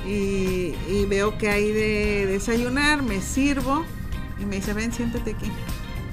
y, 0.06 1.04
veo 1.06 1.38
que 1.38 1.48
hay 1.48 1.70
de 1.72 2.26
desayunar, 2.26 3.02
me 3.02 3.20
sirvo 3.20 3.84
y 4.40 4.46
me 4.46 4.56
dice, 4.56 4.72
ven, 4.72 4.92
siéntate 4.92 5.32
aquí. 5.32 5.50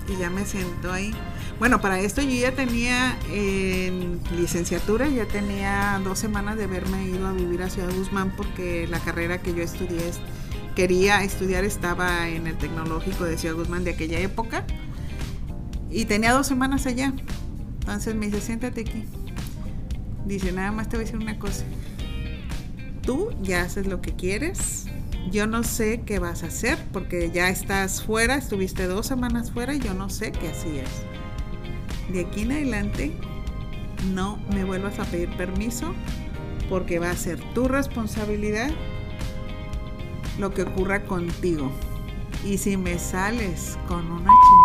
Y 0.07 0.19
ya 0.19 0.29
me 0.29 0.45
siento 0.45 0.91
ahí. 0.91 1.13
Bueno, 1.59 1.81
para 1.81 1.99
esto 1.99 2.21
yo 2.21 2.31
ya 2.31 2.53
tenía 2.53 3.17
en 3.31 4.21
licenciatura, 4.37 5.07
ya 5.07 5.25
tenía 5.25 5.99
dos 6.03 6.17
semanas 6.17 6.57
de 6.57 6.63
haberme 6.63 7.03
ido 7.05 7.27
a 7.27 7.33
vivir 7.33 7.61
a 7.63 7.69
Ciudad 7.69 7.91
Guzmán 7.93 8.31
porque 8.35 8.87
la 8.87 8.99
carrera 8.99 9.39
que 9.39 9.53
yo 9.53 9.61
estudié, 9.61 9.99
quería 10.75 11.23
estudiar 11.23 11.65
estaba 11.65 12.29
en 12.29 12.47
el 12.47 12.57
tecnológico 12.57 13.25
de 13.25 13.37
Ciudad 13.37 13.55
Guzmán 13.55 13.83
de 13.83 13.91
aquella 13.91 14.19
época. 14.19 14.65
Y 15.89 16.05
tenía 16.05 16.33
dos 16.33 16.47
semanas 16.47 16.85
allá. 16.85 17.13
Entonces 17.79 18.15
me 18.15 18.27
dice, 18.27 18.41
siéntate 18.41 18.81
aquí. 18.81 19.05
Dice, 20.25 20.51
nada 20.51 20.71
más 20.71 20.89
te 20.89 20.97
voy 20.97 21.03
a 21.03 21.05
decir 21.05 21.19
una 21.21 21.39
cosa. 21.39 21.65
Tú 23.01 23.29
ya 23.41 23.63
haces 23.63 23.87
lo 23.87 24.01
que 24.01 24.15
quieres. 24.15 24.85
Yo 25.31 25.47
no 25.47 25.63
sé 25.63 26.01
qué 26.05 26.19
vas 26.19 26.43
a 26.43 26.47
hacer 26.47 26.77
porque 26.91 27.31
ya 27.31 27.49
estás 27.49 28.03
fuera, 28.03 28.35
estuviste 28.35 28.87
dos 28.87 29.07
semanas 29.07 29.51
fuera 29.51 29.73
y 29.73 29.79
yo 29.79 29.93
no 29.93 30.09
sé 30.09 30.31
qué 30.31 30.49
hacías. 30.49 30.89
De 32.11 32.21
aquí 32.21 32.41
en 32.41 32.51
adelante 32.51 33.11
no 34.13 34.39
me 34.53 34.63
vuelvas 34.63 34.99
a 34.99 35.05
pedir 35.05 35.29
permiso 35.37 35.93
porque 36.69 36.99
va 36.99 37.11
a 37.11 37.15
ser 37.15 37.39
tu 37.53 37.67
responsabilidad 37.67 38.71
lo 40.39 40.53
que 40.53 40.63
ocurra 40.63 41.03
contigo. 41.03 41.71
Y 42.45 42.57
si 42.57 42.77
me 42.77 42.97
sales 42.97 43.77
con 43.87 44.09
una 44.11 44.31
chingadera, 44.31 44.58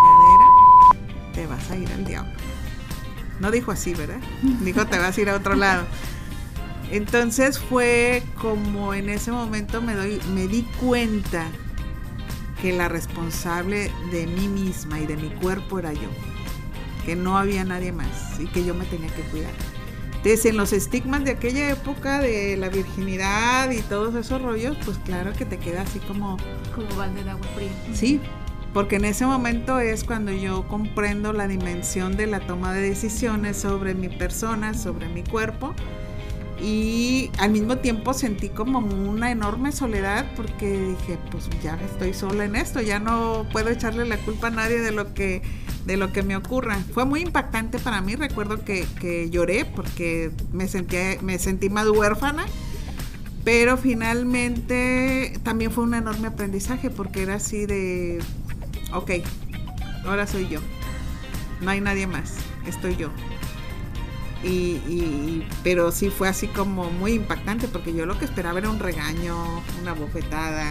te 1.34 1.46
vas 1.46 1.70
a 1.70 1.76
ir 1.76 1.90
al 1.92 2.04
diablo. 2.04 2.32
No 3.40 3.50
dijo 3.50 3.72
así, 3.72 3.94
¿verdad? 3.94 4.20
Dijo 4.62 4.86
te 4.86 4.98
vas 4.98 5.16
a 5.16 5.20
ir 5.20 5.28
a 5.28 5.36
otro 5.36 5.54
lado. 5.54 5.84
Entonces 6.90 7.58
fue 7.58 8.22
como 8.40 8.94
en 8.94 9.08
ese 9.08 9.32
momento 9.32 9.82
me, 9.82 9.94
doy, 9.94 10.20
me 10.34 10.46
di 10.46 10.62
cuenta 10.80 11.46
que 12.62 12.72
la 12.72 12.88
responsable 12.88 13.90
de 14.12 14.26
mí 14.26 14.48
misma 14.48 15.00
y 15.00 15.06
de 15.06 15.16
mi 15.16 15.30
cuerpo 15.30 15.78
era 15.78 15.92
yo. 15.92 16.08
Que 17.04 17.16
no 17.16 17.36
había 17.36 17.64
nadie 17.64 17.92
más 17.92 18.38
y 18.38 18.46
que 18.46 18.64
yo 18.64 18.74
me 18.74 18.84
tenía 18.86 19.12
que 19.14 19.22
cuidar. 19.22 19.52
Entonces, 20.24 20.46
en 20.46 20.56
los 20.56 20.72
estigmas 20.72 21.22
de 21.24 21.32
aquella 21.32 21.68
época 21.68 22.18
de 22.18 22.56
la 22.56 22.70
virginidad 22.70 23.70
y 23.70 23.82
todos 23.82 24.14
esos 24.14 24.40
rollos, 24.40 24.74
pues 24.82 24.96
claro 25.04 25.34
que 25.34 25.44
te 25.44 25.58
queda 25.58 25.82
así 25.82 25.98
como... 25.98 26.38
Como 26.74 26.88
balde 26.96 27.22
de 27.22 27.30
agua 27.30 27.46
fría. 27.54 27.68
Sí, 27.92 28.22
porque 28.74 28.96
en 28.96 29.04
ese 29.06 29.24
momento 29.24 29.78
es 29.78 30.02
cuando 30.04 30.32
yo 30.32 30.66
comprendo 30.68 31.32
la 31.32 31.46
dimensión 31.46 32.16
de 32.16 32.26
la 32.26 32.40
toma 32.40 32.74
de 32.74 32.82
decisiones 32.82 33.56
sobre 33.56 33.94
mi 33.94 34.08
persona, 34.08 34.74
sobre 34.74 35.08
mi 35.08 35.22
cuerpo 35.22 35.74
y 36.60 37.30
al 37.38 37.50
mismo 37.50 37.78
tiempo 37.78 38.14
sentí 38.14 38.48
como 38.48 38.78
una 38.78 39.30
enorme 39.30 39.70
soledad 39.70 40.26
porque 40.34 40.70
dije, 40.70 41.18
pues 41.30 41.48
ya 41.62 41.78
estoy 41.84 42.14
sola 42.14 42.44
en 42.44 42.56
esto, 42.56 42.80
ya 42.80 42.98
no 42.98 43.46
puedo 43.52 43.70
echarle 43.70 44.06
la 44.06 44.16
culpa 44.18 44.48
a 44.48 44.50
nadie 44.50 44.80
de 44.80 44.90
lo 44.90 45.14
que, 45.14 45.42
de 45.86 45.96
lo 45.96 46.12
que 46.12 46.22
me 46.22 46.36
ocurra. 46.36 46.78
Fue 46.92 47.04
muy 47.04 47.20
impactante 47.20 47.78
para 47.78 48.00
mí, 48.00 48.16
recuerdo 48.16 48.64
que, 48.64 48.86
que 49.00 49.30
lloré 49.30 49.64
porque 49.64 50.32
me, 50.52 50.66
sentí, 50.66 50.96
me 51.22 51.38
sentí 51.38 51.68
más 51.68 51.88
huérfana, 51.88 52.46
pero 53.44 53.76
finalmente 53.76 55.38
también 55.42 55.70
fue 55.70 55.84
un 55.84 55.94
enorme 55.94 56.28
aprendizaje 56.28 56.88
porque 56.88 57.22
era 57.22 57.34
así 57.34 57.66
de, 57.66 58.20
ok, 58.94 59.10
ahora 60.06 60.26
soy 60.26 60.48
yo, 60.48 60.60
no 61.60 61.70
hay 61.70 61.80
nadie 61.80 62.06
más, 62.06 62.36
estoy 62.66 62.96
yo. 62.96 63.10
Y, 64.46 65.42
pero 65.62 65.90
sí 65.90 66.10
fue 66.10 66.28
así 66.28 66.48
como 66.48 66.90
muy 66.90 67.12
impactante 67.12 67.66
porque 67.66 67.94
yo 67.94 68.04
lo 68.04 68.18
que 68.18 68.26
esperaba 68.26 68.58
era 68.58 68.68
un 68.68 68.78
regaño, 68.78 69.62
una 69.80 69.94
bofetada, 69.94 70.70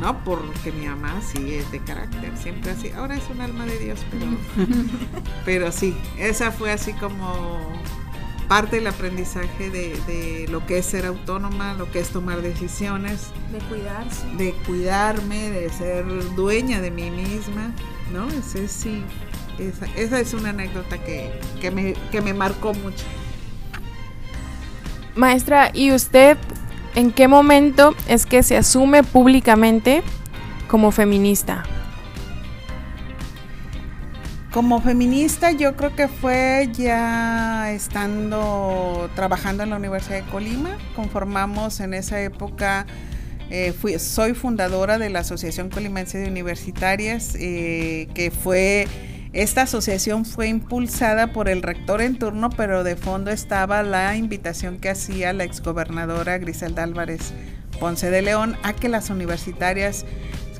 ¿no? 0.00 0.24
Porque 0.24 0.72
mi 0.72 0.86
mamá 0.86 1.22
sí 1.22 1.54
es 1.54 1.70
de 1.70 1.78
carácter, 1.78 2.36
siempre 2.36 2.72
así. 2.72 2.90
Ahora 2.90 3.14
es 3.14 3.22
un 3.30 3.40
alma 3.40 3.64
de 3.64 3.78
Dios, 3.78 4.00
pero, 4.10 4.26
pero 5.44 5.70
sí, 5.70 5.96
esa 6.18 6.50
fue 6.50 6.72
así 6.72 6.94
como 6.94 7.72
parte 8.52 8.76
del 8.76 8.86
aprendizaje 8.86 9.70
de, 9.70 9.98
de, 10.06 10.46
lo 10.50 10.66
que 10.66 10.76
es 10.76 10.84
ser 10.84 11.06
autónoma, 11.06 11.72
lo 11.72 11.90
que 11.90 12.00
es 12.00 12.10
tomar 12.10 12.42
decisiones. 12.42 13.28
De 13.50 13.58
cuidarse. 13.60 14.26
De 14.36 14.52
cuidarme, 14.66 15.48
de 15.48 15.70
ser 15.70 16.04
dueña 16.34 16.82
de 16.82 16.90
mí 16.90 17.10
misma, 17.10 17.72
¿no? 18.12 18.28
Ese 18.28 18.68
sí 18.68 19.02
esa, 19.96 20.20
es 20.20 20.34
una 20.34 20.50
anécdota 20.50 20.98
que, 20.98 21.32
me, 21.70 21.94
que 22.10 22.20
me 22.20 22.34
marcó 22.34 22.74
mucho. 22.74 23.06
Maestra, 25.16 25.70
¿y 25.72 25.92
usted 25.92 26.36
en 26.94 27.10
qué 27.10 27.28
momento 27.28 27.94
es 28.06 28.26
que 28.26 28.42
se 28.42 28.58
asume 28.58 29.02
públicamente 29.02 30.02
como 30.68 30.90
feminista? 30.90 31.62
Como 34.52 34.82
feminista 34.82 35.50
yo 35.52 35.76
creo 35.76 35.96
que 35.96 36.08
fue 36.08 36.68
ya 36.74 37.72
estando 37.72 39.08
trabajando 39.14 39.62
en 39.62 39.70
la 39.70 39.76
Universidad 39.76 40.22
de 40.22 40.30
Colima, 40.30 40.76
conformamos 40.94 41.80
en 41.80 41.94
esa 41.94 42.20
época, 42.20 42.84
eh, 43.48 43.72
fui, 43.72 43.98
soy 43.98 44.34
fundadora 44.34 44.98
de 44.98 45.08
la 45.08 45.20
Asociación 45.20 45.70
Colimense 45.70 46.18
de 46.18 46.28
Universitarias, 46.28 47.34
eh, 47.40 48.08
que 48.14 48.30
fue 48.30 48.86
esta 49.32 49.62
asociación 49.62 50.26
fue 50.26 50.48
impulsada 50.48 51.32
por 51.32 51.48
el 51.48 51.62
rector 51.62 52.02
en 52.02 52.18
turno, 52.18 52.50
pero 52.50 52.84
de 52.84 52.96
fondo 52.96 53.30
estaba 53.30 53.82
la 53.82 54.14
invitación 54.18 54.76
que 54.76 54.90
hacía 54.90 55.32
la 55.32 55.44
exgobernadora 55.44 56.36
Griselda 56.36 56.82
Álvarez 56.82 57.32
Ponce 57.80 58.10
de 58.10 58.20
León 58.20 58.58
a 58.62 58.74
que 58.74 58.90
las 58.90 59.08
universitarias 59.08 60.04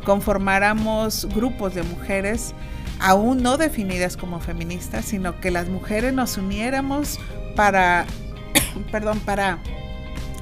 conformáramos 0.07 1.29
grupos 1.35 1.75
de 1.75 1.83
mujeres 1.83 2.55
aún 3.03 3.43
no 3.43 3.59
definidas 3.59 4.17
como 4.17 4.41
feministas, 4.41 5.05
sino 5.05 5.41
que 5.41 5.51
las 5.51 5.69
mujeres 5.69 6.15
nos 6.15 6.39
uniéramos 6.39 7.19
para, 7.57 8.07
perdón, 8.93 9.19
para 9.21 9.59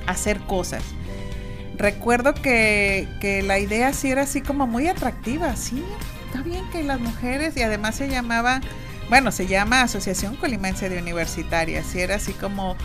hacer 0.07 0.38
cosas. 0.40 0.83
Recuerdo 1.76 2.35
que, 2.35 3.09
que 3.21 3.43
la 3.43 3.59
idea 3.59 3.95
sí 3.95 4.11
era 4.11 4.23
así 4.23 4.43
como 4.43 4.67
muy 4.67 4.88
atractiva, 4.88 5.57
sí, 5.57 5.83
está 6.26 6.43
bien 6.43 6.62
que 6.71 6.83
las 6.83 7.00
mujeres, 7.00 7.57
y 7.57 7.62
además 7.62 7.95
se 7.95 8.09
llamaba, 8.09 8.61
bueno, 9.09 9.33
se 9.33 9.47
llama 9.47 9.81
Asociación 9.81 10.37
Colimense 10.37 10.90
de 10.90 10.99
Universitarias, 10.99 11.95
y 11.95 12.00
era 12.00 12.17
así 12.17 12.35
como 12.35 12.76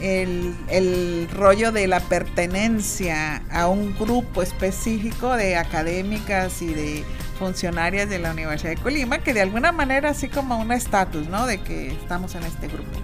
el, 0.00 0.54
el, 0.68 1.28
rollo 1.32 1.72
de 1.72 1.88
la 1.88 1.98
pertenencia 1.98 3.42
a 3.50 3.66
un 3.66 3.98
grupo 3.98 4.42
específico 4.42 5.34
de 5.34 5.56
académicas 5.56 6.62
y 6.62 6.68
de 6.68 7.04
funcionarias 7.38 8.08
de 8.08 8.18
la 8.18 8.32
Universidad 8.32 8.70
de 8.70 8.76
Colima, 8.76 9.18
que 9.18 9.34
de 9.34 9.42
alguna 9.42 9.72
manera 9.72 10.10
así 10.10 10.28
como 10.28 10.58
un 10.58 10.72
estatus, 10.72 11.28
¿no? 11.28 11.46
De 11.46 11.58
que 11.58 11.88
estamos 11.88 12.34
en 12.34 12.44
este 12.44 12.68
grupo. 12.68 12.98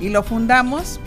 Y 0.00 0.10
lo 0.10 0.22
fundamos 0.22 1.00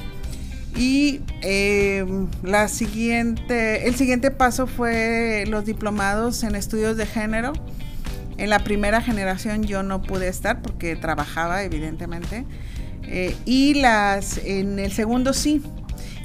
y 0.76 1.22
eh, 1.42 2.06
la 2.44 2.68
siguiente, 2.68 3.88
el 3.88 3.96
siguiente 3.96 4.32
paso 4.32 4.68
fue 4.68 5.46
los 5.48 5.66
diplomados 5.66 6.44
en 6.44 6.56
estudios 6.56 6.98
de 6.98 7.06
género 7.06 7.54
en 8.40 8.50
la 8.50 8.60
primera 8.60 9.02
generación 9.02 9.64
yo 9.64 9.84
no 9.84 10.02
pude 10.02 10.30
estar 10.30 10.62
porque 10.62 10.96
trabajaba, 10.96 11.64
evidentemente. 11.64 12.46
Eh, 13.04 13.36
y 13.46 13.74
las 13.74 14.38
en 14.38 14.80
el 14.80 14.94
segundo 14.94 15.34
sí. 15.34 15.62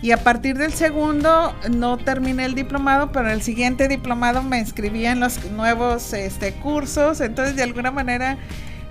Y 0.05 0.13
a 0.13 0.19
partir 0.19 0.59
del 0.59 0.75
segundo 0.75 1.57
no 1.71 1.97
terminé 1.97 2.45
el 2.45 2.55
diplomado, 2.55 3.11
pero 3.11 3.25
en 3.25 3.33
el 3.33 3.41
siguiente 3.41 3.89
diplomado 3.89 4.43
me 4.43 4.59
inscribí 4.59 5.07
en 5.07 5.19
los 5.19 5.43
nuevos 5.53 6.13
este, 6.13 6.53
cursos. 6.53 7.23
Entonces, 7.23 7.57
de 7.57 7.63
alguna 7.63 7.91
manera 7.91 8.37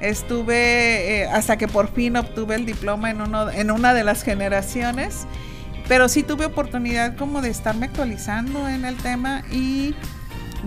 estuve 0.01 1.21
eh, 1.21 1.27
hasta 1.27 1.55
que 1.55 1.67
por 1.67 1.93
fin 1.93 2.17
obtuve 2.17 2.55
el 2.55 2.65
diploma 2.65 3.11
en, 3.11 3.21
uno, 3.21 3.51
en 3.51 3.69
una 3.69 3.93
de 3.93 4.03
las 4.03 4.23
generaciones. 4.23 5.27
Pero 5.87 6.09
sí 6.09 6.23
tuve 6.23 6.47
oportunidad 6.47 7.15
como 7.15 7.43
de 7.43 7.51
estarme 7.51 7.85
actualizando 7.85 8.67
en 8.67 8.83
el 8.83 8.97
tema 8.97 9.43
y 9.51 9.93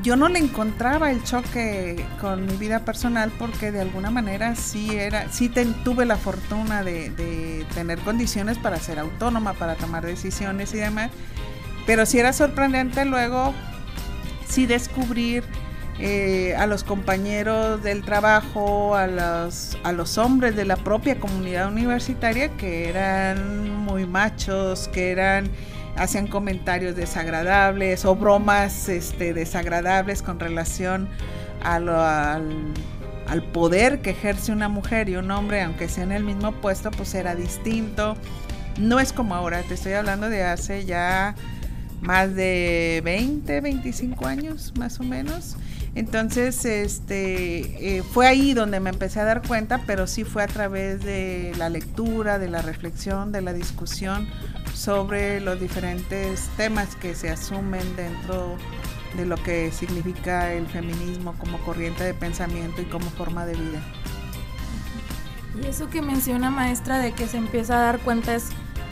yo 0.03 0.17
no 0.17 0.29
le 0.29 0.39
encontraba 0.39 1.11
el 1.11 1.23
choque 1.23 2.05
con 2.21 2.47
mi 2.47 2.57
vida 2.57 2.85
personal 2.85 3.33
porque 3.39 3.73
de 3.73 3.81
alguna 3.81 4.11
manera 4.11 4.55
sí 4.55 4.95
era, 4.95 5.31
sí 5.33 5.49
tuve 5.49 6.05
la 6.05 6.17
fortuna 6.17 6.83
de, 6.83 7.65
tener 7.75 7.99
condiciones 8.01 8.59
para 8.59 8.79
ser 8.79 8.99
autónoma, 8.99 9.55
para 9.55 9.75
tomar 9.75 10.05
decisiones 10.05 10.75
y 10.75 10.79
demás. 10.79 11.11
Pero 11.87 12.05
sí 12.05 12.19
era 12.19 12.33
sorprendente 12.33 13.05
luego 13.05 13.55
sí 14.49 14.67
descubrir 14.67 15.45
eh, 15.99 16.55
a 16.57 16.67
los 16.67 16.85
compañeros 16.85 17.83
del 17.83 18.03
trabajo, 18.03 18.97
a 18.97 19.07
los, 19.07 19.79
a 19.83 19.93
los 19.93 20.19
hombres 20.19 20.55
de 20.57 20.65
la 20.65 20.77
propia 20.77 21.19
comunidad 21.19 21.69
universitaria 21.69 22.51
que 22.57 22.89
eran 22.89 23.71
muy 23.71 24.07
machos, 24.07 24.89
que 24.89 25.11
eran 25.11 25.51
hacían 25.97 26.27
comentarios 26.27 26.95
desagradables 26.97 28.05
o 28.05 28.15
bromas 28.15 28.89
este, 28.89 29.35
desagradables 29.35 30.23
con 30.23 30.39
relación 30.39 31.09
al, 31.63 31.89
al, 31.89 33.43
poder 33.53 34.01
que 34.01 34.11
ejerce 34.11 34.53
una 34.53 34.69
mujer 34.69 35.09
y 35.09 35.17
un 35.17 35.31
hombre, 35.31 35.63
aunque 35.63 35.89
sea 35.89 36.05
en 36.05 36.13
el 36.13 36.25
mismo 36.25 36.53
puesto, 36.53 36.91
pues 36.91 37.15
era 37.15 37.35
distinto. 37.35 38.17
No 38.79 39.01
es 39.01 39.13
como 39.13 39.35
ahora, 39.35 39.63
te 39.63 39.75
estoy 39.75 39.95
hablando 39.95 40.29
de 40.29 40.43
hace 40.45 40.85
ya 40.85 41.35
más 42.01 42.35
de 42.35 43.01
20, 43.05 43.61
25 43.61 44.27
años 44.27 44.73
más 44.79 45.01
o 45.01 45.03
menos. 45.03 45.57
Entonces, 45.95 46.63
este, 46.67 47.97
eh, 47.97 48.03
fue 48.03 48.27
ahí 48.27 48.53
donde 48.53 48.81
me 48.81 48.91
empecé 48.91 49.19
a 49.21 49.25
dar 49.25 49.41
cuenta, 49.41 49.81
pero 49.87 50.07
sí 50.07 50.25
fue 50.25 50.43
a 50.43 50.47
través 50.47 51.03
de 51.03 51.53
la 51.57 51.71
lectura, 51.71 52.39
de 52.39 52.49
la 52.49 52.61
reflexión, 52.61 53.33
de 53.33 53.41
la 53.41 53.55
discusión 53.55 54.29
sobre 54.77 55.41
los 55.41 55.59
diferentes 55.59 56.49
temas 56.57 56.97
que 56.97 57.15
se 57.15 57.31
asumen 57.31 57.97
dentro 57.97 58.57
de 59.17 59.25
lo 59.25 59.37
que 59.37 59.73
significa 59.73 60.53
el 60.53 60.67
feminismo 60.67 61.35
como 61.39 61.59
corriente 61.61 62.05
de 62.05 62.13
pensamiento 62.13 62.83
y 62.83 62.85
como 62.85 63.07
forma 63.11 63.47
de 63.47 63.55
vida. 63.55 63.83
Y 65.61 65.67
eso 65.67 65.89
que 65.89 66.03
menciona 66.03 66.51
maestra 66.51 66.99
de 66.99 67.13
que 67.13 67.27
se 67.27 67.39
empieza 67.39 67.79
a 67.79 67.81
dar 67.81 68.01
cuenta 68.01 68.35
es 68.35 68.51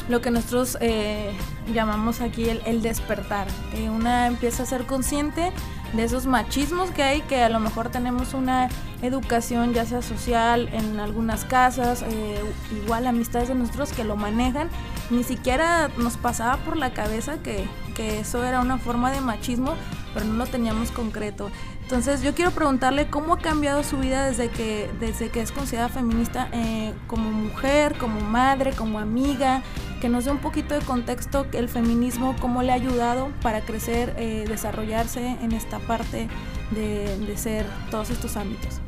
lo 0.09 0.23
que 0.23 0.31
nosotros 0.31 0.79
eh, 0.81 1.33
llamamos 1.73 2.23
aquí 2.23 2.49
el, 2.49 2.63
el 2.65 2.81
despertar, 2.81 3.47
que 3.71 3.91
una 3.91 4.27
empieza 4.27 4.63
a 4.63 4.67
ser 4.67 4.87
consciente 4.87 5.53
de 5.97 6.05
esos 6.05 6.27
machismos 6.27 6.91
que 6.91 7.03
hay, 7.03 7.21
que 7.23 7.43
a 7.43 7.49
lo 7.49 7.61
mejor 7.61 7.89
tenemos 7.89 8.35
una 8.35 8.69
educación 9.03 9.75
ya 9.75 9.85
sea 9.85 10.03
social 10.03 10.69
en 10.73 10.99
algunas 10.99 11.45
casas, 11.45 12.03
eh, 12.03 12.41
igual 12.83 13.07
amistades 13.07 13.49
de 13.49 13.55
nosotros 13.55 13.93
que 13.93 14.05
lo 14.05 14.17
manejan, 14.17 14.69
ni 15.11 15.23
siquiera 15.23 15.91
nos 15.97 16.17
pasaba 16.17 16.57
por 16.59 16.77
la 16.77 16.93
cabeza 16.93 17.39
que, 17.43 17.69
que 17.95 18.21
eso 18.21 18.43
era 18.45 18.61
una 18.61 18.79
forma 18.79 19.11
de 19.11 19.21
machismo, 19.21 19.75
pero 20.13 20.27
no 20.27 20.35
lo 20.35 20.47
teníamos 20.47 20.91
concreto. 20.91 21.51
Entonces 21.85 22.23
yo 22.23 22.35
quiero 22.35 22.51
preguntarle 22.51 23.09
cómo 23.11 23.35
ha 23.35 23.39
cambiado 23.39 23.85
su 23.85 23.99
vida 23.99 24.27
desde 24.27 24.49
que, 24.49 24.91
desde 25.01 25.29
que 25.29 25.43
es 25.43 25.53
considerada 25.53 25.91
feminista 25.91 26.49
eh, 26.53 26.95
como 27.07 27.31
mujer, 27.31 27.99
como 27.99 28.21
madre, 28.23 28.73
como 28.73 28.99
amiga, 28.99 29.63
que 30.01 30.09
nos 30.09 30.25
dé 30.25 30.31
un 30.31 30.39
poquito 30.39 30.75
de 30.75 30.81
contexto 30.81 31.47
el 31.53 31.69
feminismo, 31.69 32.35
cómo 32.41 32.63
le 32.63 32.73
ha 32.73 32.77
ayudado 32.77 33.29
para 33.43 33.61
crecer, 33.61 34.15
eh, 34.17 34.47
desarrollarse 34.49 35.37
en 35.43 35.53
esta 35.53 35.79
parte 35.79 36.29
de, 36.71 37.19
de 37.19 37.37
ser 37.37 37.67
todos 37.91 38.09
estos 38.09 38.39
ámbitos. 38.39 38.81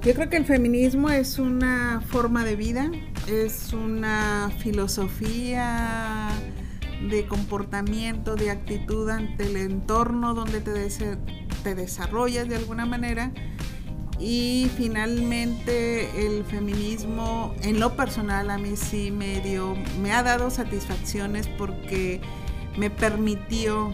Yo 0.00 0.14
creo 0.14 0.30
que 0.30 0.38
el 0.38 0.46
feminismo 0.46 1.10
es 1.10 1.38
una 1.38 2.00
forma 2.00 2.44
de 2.44 2.56
vida, 2.56 2.90
es 3.26 3.74
una 3.74 4.50
filosofía 4.58 6.30
de 7.02 7.26
comportamiento, 7.26 8.34
de 8.34 8.50
actitud 8.50 9.08
ante 9.08 9.44
el 9.46 9.56
entorno 9.56 10.34
donde 10.34 10.60
te, 10.60 10.88
te 11.62 11.74
desarrollas 11.74 12.48
de 12.48 12.56
alguna 12.56 12.86
manera 12.86 13.32
Y 14.18 14.70
finalmente 14.76 16.26
el 16.26 16.44
feminismo 16.44 17.54
en 17.62 17.78
lo 17.78 17.94
personal 17.94 18.50
a 18.50 18.58
mí 18.58 18.76
sí 18.76 19.10
me 19.10 19.40
dio, 19.40 19.76
me 20.02 20.12
ha 20.12 20.22
dado 20.22 20.50
satisfacciones 20.50 21.46
porque 21.46 22.20
me 22.76 22.90
permitió 22.90 23.92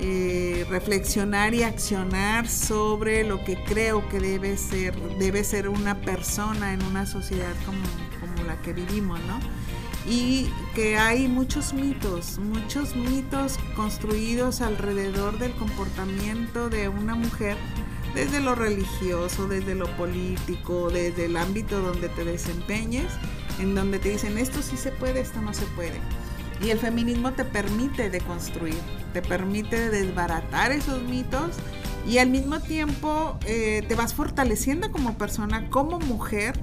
eh, 0.00 0.66
reflexionar 0.68 1.54
y 1.54 1.62
accionar 1.62 2.48
sobre 2.48 3.22
lo 3.22 3.44
que 3.44 3.62
creo 3.64 4.08
que 4.08 4.18
debe 4.18 4.56
ser, 4.56 4.94
debe 5.18 5.44
ser 5.44 5.68
una 5.68 6.00
persona 6.00 6.74
en 6.74 6.82
una 6.82 7.06
sociedad 7.06 7.54
como, 7.64 7.84
como 8.20 8.44
la 8.44 8.60
que 8.60 8.72
vivimos, 8.72 9.20
¿no? 9.20 9.38
Y 10.06 10.50
que 10.74 10.96
hay 10.96 11.28
muchos 11.28 11.72
mitos, 11.72 12.38
muchos 12.38 12.94
mitos 12.94 13.58
construidos 13.74 14.60
alrededor 14.60 15.38
del 15.38 15.52
comportamiento 15.52 16.68
de 16.68 16.88
una 16.88 17.14
mujer 17.14 17.56
desde 18.14 18.40
lo 18.40 18.54
religioso, 18.54 19.48
desde 19.48 19.74
lo 19.74 19.86
político, 19.96 20.90
desde 20.90 21.26
el 21.26 21.36
ámbito 21.36 21.80
donde 21.80 22.08
te 22.08 22.24
desempeñes, 22.24 23.10
en 23.58 23.74
donde 23.74 23.98
te 23.98 24.10
dicen 24.10 24.38
esto 24.38 24.62
sí 24.62 24.76
se 24.76 24.92
puede, 24.92 25.20
esto 25.20 25.40
no 25.40 25.52
se 25.54 25.66
puede. 25.66 26.00
Y 26.62 26.70
el 26.70 26.78
feminismo 26.78 27.32
te 27.32 27.44
permite 27.44 28.10
deconstruir, 28.10 28.78
te 29.12 29.22
permite 29.22 29.90
desbaratar 29.90 30.70
esos 30.70 31.02
mitos 31.02 31.50
y 32.06 32.18
al 32.18 32.30
mismo 32.30 32.60
tiempo 32.60 33.38
eh, 33.46 33.82
te 33.88 33.94
vas 33.94 34.14
fortaleciendo 34.14 34.92
como 34.92 35.18
persona, 35.18 35.68
como 35.70 35.98
mujer 35.98 36.60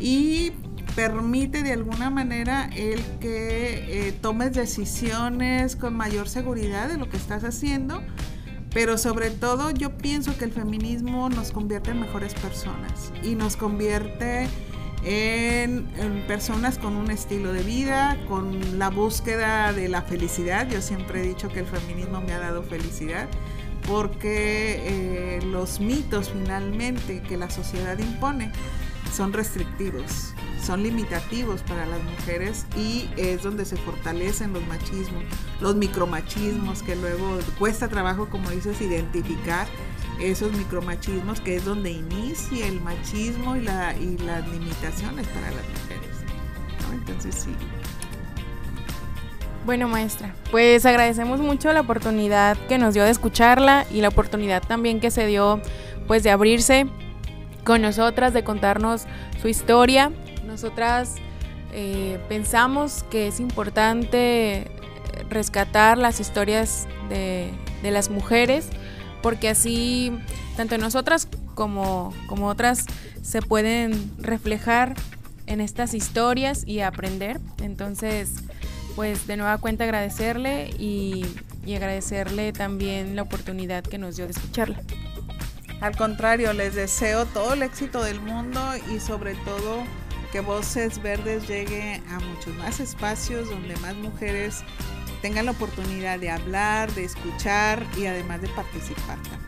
y 0.00 0.52
permite 0.94 1.62
de 1.62 1.72
alguna 1.72 2.10
manera 2.10 2.68
el 2.74 3.00
que 3.20 4.08
eh, 4.08 4.12
tomes 4.20 4.52
decisiones 4.52 5.76
con 5.76 5.94
mayor 5.94 6.28
seguridad 6.28 6.88
de 6.88 6.98
lo 6.98 7.08
que 7.08 7.16
estás 7.16 7.44
haciendo, 7.44 8.02
pero 8.72 8.98
sobre 8.98 9.30
todo 9.30 9.70
yo 9.70 9.96
pienso 9.96 10.36
que 10.36 10.44
el 10.44 10.52
feminismo 10.52 11.28
nos 11.28 11.52
convierte 11.52 11.90
en 11.90 12.00
mejores 12.00 12.34
personas 12.34 13.12
y 13.22 13.34
nos 13.34 13.56
convierte 13.56 14.48
en, 15.04 15.86
personas 16.26 16.78
con 16.78 16.96
un 16.96 17.10
estilo 17.10 17.52
de 17.52 17.62
vida, 17.62 18.16
con 18.28 18.78
la 18.78 18.90
búsqueda 18.90 19.72
de 19.72 19.88
la 19.88 20.02
felicidad. 20.02 20.68
Yo 20.68 20.80
siempre 20.80 21.22
he 21.22 21.26
dicho 21.26 21.48
que 21.48 21.60
el 21.60 21.66
feminismo 21.66 22.20
me 22.20 22.32
ha 22.32 22.38
dado 22.38 22.62
felicidad 22.62 23.28
porque 23.88 24.80
eh, 24.84 25.40
los 25.44 25.80
mitos 25.80 26.30
finalmente 26.30 27.20
que 27.22 27.36
la 27.36 27.50
sociedad 27.50 27.98
impone 27.98 28.52
son 29.12 29.32
restrictivos 29.32 30.34
son 30.62 30.82
limitativos 30.82 31.62
para 31.62 31.86
las 31.86 32.02
mujeres 32.04 32.66
y 32.76 33.08
es 33.16 33.42
donde 33.42 33.64
se 33.64 33.76
fortalecen 33.76 34.52
los 34.52 34.66
machismos, 34.66 35.24
los 35.60 35.74
micromachismos 35.76 36.82
que 36.82 36.94
luego 36.96 37.38
cuesta 37.58 37.88
trabajo, 37.88 38.28
como 38.28 38.50
dices, 38.50 38.80
identificar 38.80 39.66
esos 40.20 40.52
micromachismos 40.52 41.40
que 41.40 41.56
es 41.56 41.64
donde 41.64 41.90
inicia 41.90 42.66
el 42.66 42.80
machismo 42.80 43.56
y, 43.56 43.60
la, 43.62 43.96
y 43.96 44.16
las 44.18 44.46
limitaciones 44.48 45.26
para 45.28 45.50
las 45.50 45.68
mujeres. 45.68 46.16
Entonces 46.92 47.34
sí. 47.34 47.50
Bueno, 49.64 49.88
maestra, 49.88 50.34
pues 50.50 50.84
agradecemos 50.86 51.40
mucho 51.40 51.72
la 51.72 51.80
oportunidad 51.80 52.56
que 52.68 52.78
nos 52.78 52.94
dio 52.94 53.04
de 53.04 53.10
escucharla 53.10 53.86
y 53.92 54.00
la 54.00 54.08
oportunidad 54.08 54.62
también 54.62 55.00
que 55.00 55.10
se 55.10 55.26
dio 55.26 55.60
pues 56.06 56.22
de 56.22 56.30
abrirse 56.30 56.86
con 57.64 57.80
nosotras, 57.80 58.32
de 58.32 58.42
contarnos 58.42 59.04
su 59.40 59.48
historia 59.48 60.10
nosotras 60.44 61.16
eh, 61.72 62.18
pensamos 62.28 63.04
que 63.10 63.28
es 63.28 63.40
importante 63.40 64.70
rescatar 65.28 65.98
las 65.98 66.20
historias 66.20 66.86
de, 67.08 67.50
las 67.82 68.10
mujeres 68.10 68.68
porque 69.22 69.48
así 69.48 70.12
tanto 70.56 70.78
nosotras 70.78 71.28
como, 71.54 72.14
como 72.26 72.48
otras 72.48 72.86
se 73.22 73.42
pueden 73.42 74.12
reflejar 74.18 74.94
en 75.46 75.60
estas 75.60 75.94
historias 75.94 76.64
y 76.66 76.80
aprender. 76.80 77.40
Entonces, 77.60 78.34
pues 78.94 79.26
de 79.26 79.36
nueva 79.36 79.58
cuenta 79.58 79.84
agradecerle 79.84 80.70
y, 80.78 81.26
y, 81.64 81.74
agradecerle 81.74 82.52
también 82.52 83.16
la 83.16 83.22
oportunidad 83.22 83.84
que 83.84 83.98
nos 83.98 84.16
dio 84.16 84.26
de 84.26 84.32
escucharla. 84.32 84.80
Al 85.80 85.96
contrario, 85.96 86.52
les 86.52 86.74
deseo 86.74 87.26
todo 87.26 87.54
el 87.54 87.62
éxito 87.62 88.02
del 88.02 88.20
mundo 88.20 88.60
y 88.94 89.00
sobre 89.00 89.34
todo 89.34 89.82
que 90.32 90.40
Voces 90.40 91.00
Verdes 91.02 91.46
llegue 91.46 92.02
a 92.10 92.18
muchos 92.18 92.56
más 92.56 92.80
espacios 92.80 93.50
donde 93.50 93.76
más 93.76 93.94
mujeres 93.96 94.64
tengan 95.20 95.44
la 95.44 95.52
oportunidad 95.52 96.18
de 96.18 96.30
hablar, 96.30 96.90
de 96.92 97.04
escuchar 97.04 97.84
y 97.96 98.06
además 98.06 98.40
de 98.40 98.48
participar 98.48 99.18
también. 99.18 99.42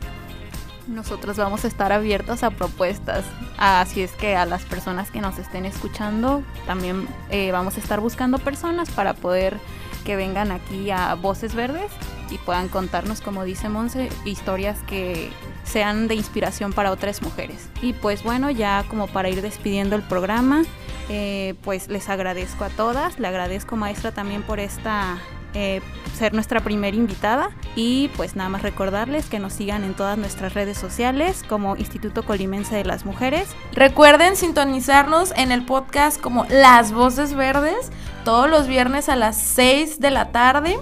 Nosotros 0.87 1.39
vamos 1.39 1.65
a 1.65 1.69
estar 1.69 1.93
abiertos 1.93 2.43
a 2.43 2.51
propuestas, 2.51 3.25
así 3.57 4.03
es 4.03 4.13
que 4.13 4.37
a 4.37 4.45
las 4.45 4.65
personas 4.65 5.11
que 5.11 5.23
nos 5.23 5.39
estén 5.39 5.65
escuchando 5.65 6.43
también 6.67 7.09
eh, 7.31 7.51
vamos 7.51 7.79
a 7.79 7.81
estar 7.81 8.01
buscando 8.01 8.39
personas 8.39 8.91
para 8.91 9.15
poder 9.15 9.59
que 10.05 10.17
vengan 10.17 10.53
aquí 10.53 10.91
a 10.91 11.15
Voces 11.15 11.55
Verdes 11.55 11.91
y 12.31 12.37
puedan 12.37 12.69
contarnos, 12.69 13.23
como 13.23 13.45
dice 13.45 13.71
Monse, 13.71 14.11
historias 14.27 14.79
que 14.87 15.31
sean 15.65 16.09
de 16.09 16.15
inspiración 16.15 16.73
para 16.73 16.93
otras 16.93 17.23
mujeres. 17.23 17.69
Y 17.83 17.93
pues 17.93 18.23
bueno, 18.23 18.51
ya 18.51 18.85
como 18.89 19.07
para 19.07 19.29
ir 19.29 19.43
despidiendo 19.43 19.97
el 19.97 20.03
programa, 20.03 20.63
eh, 21.09 21.55
pues 21.63 21.89
les 21.89 22.09
agradezco 22.09 22.65
a 22.65 22.71
todas, 22.71 23.19
le 23.19 23.27
agradezco 23.29 23.77
maestra 23.77 24.13
también 24.13 24.43
por 24.43 24.61
esta 24.61 25.19
eh, 25.57 25.81
ser 26.17 26.35
nuestra 26.35 26.61
primera 26.61 26.97
invitada 26.97 27.51
y 27.77 28.09
pues 28.17 28.35
nada 28.35 28.49
más 28.49 28.63
recordarles 28.63 29.27
que 29.27 29.39
nos 29.39 29.53
sigan 29.53 29.85
en 29.85 29.95
todas 29.95 30.19
nuestras 30.19 30.55
redes 30.55 30.77
sociales 30.79 31.45
como 31.49 31.77
Instituto 31.77 32.25
Colimense 32.25 32.75
de 32.75 32.85
las 32.85 33.05
Mujeres. 33.05 33.49
Recuerden 33.73 34.35
sintonizarnos 34.35 35.33
en 35.37 35.53
el 35.53 35.65
podcast 35.65 36.21
como 36.21 36.45
Las 36.51 36.93
Voces 36.93 37.35
Verdes 37.35 37.91
todos 38.25 38.51
los 38.51 38.67
viernes 38.67 39.09
a 39.09 39.17
las 39.17 39.37
6 39.37 40.01
de 40.01 40.11
la 40.11 40.33
tarde. 40.33 40.77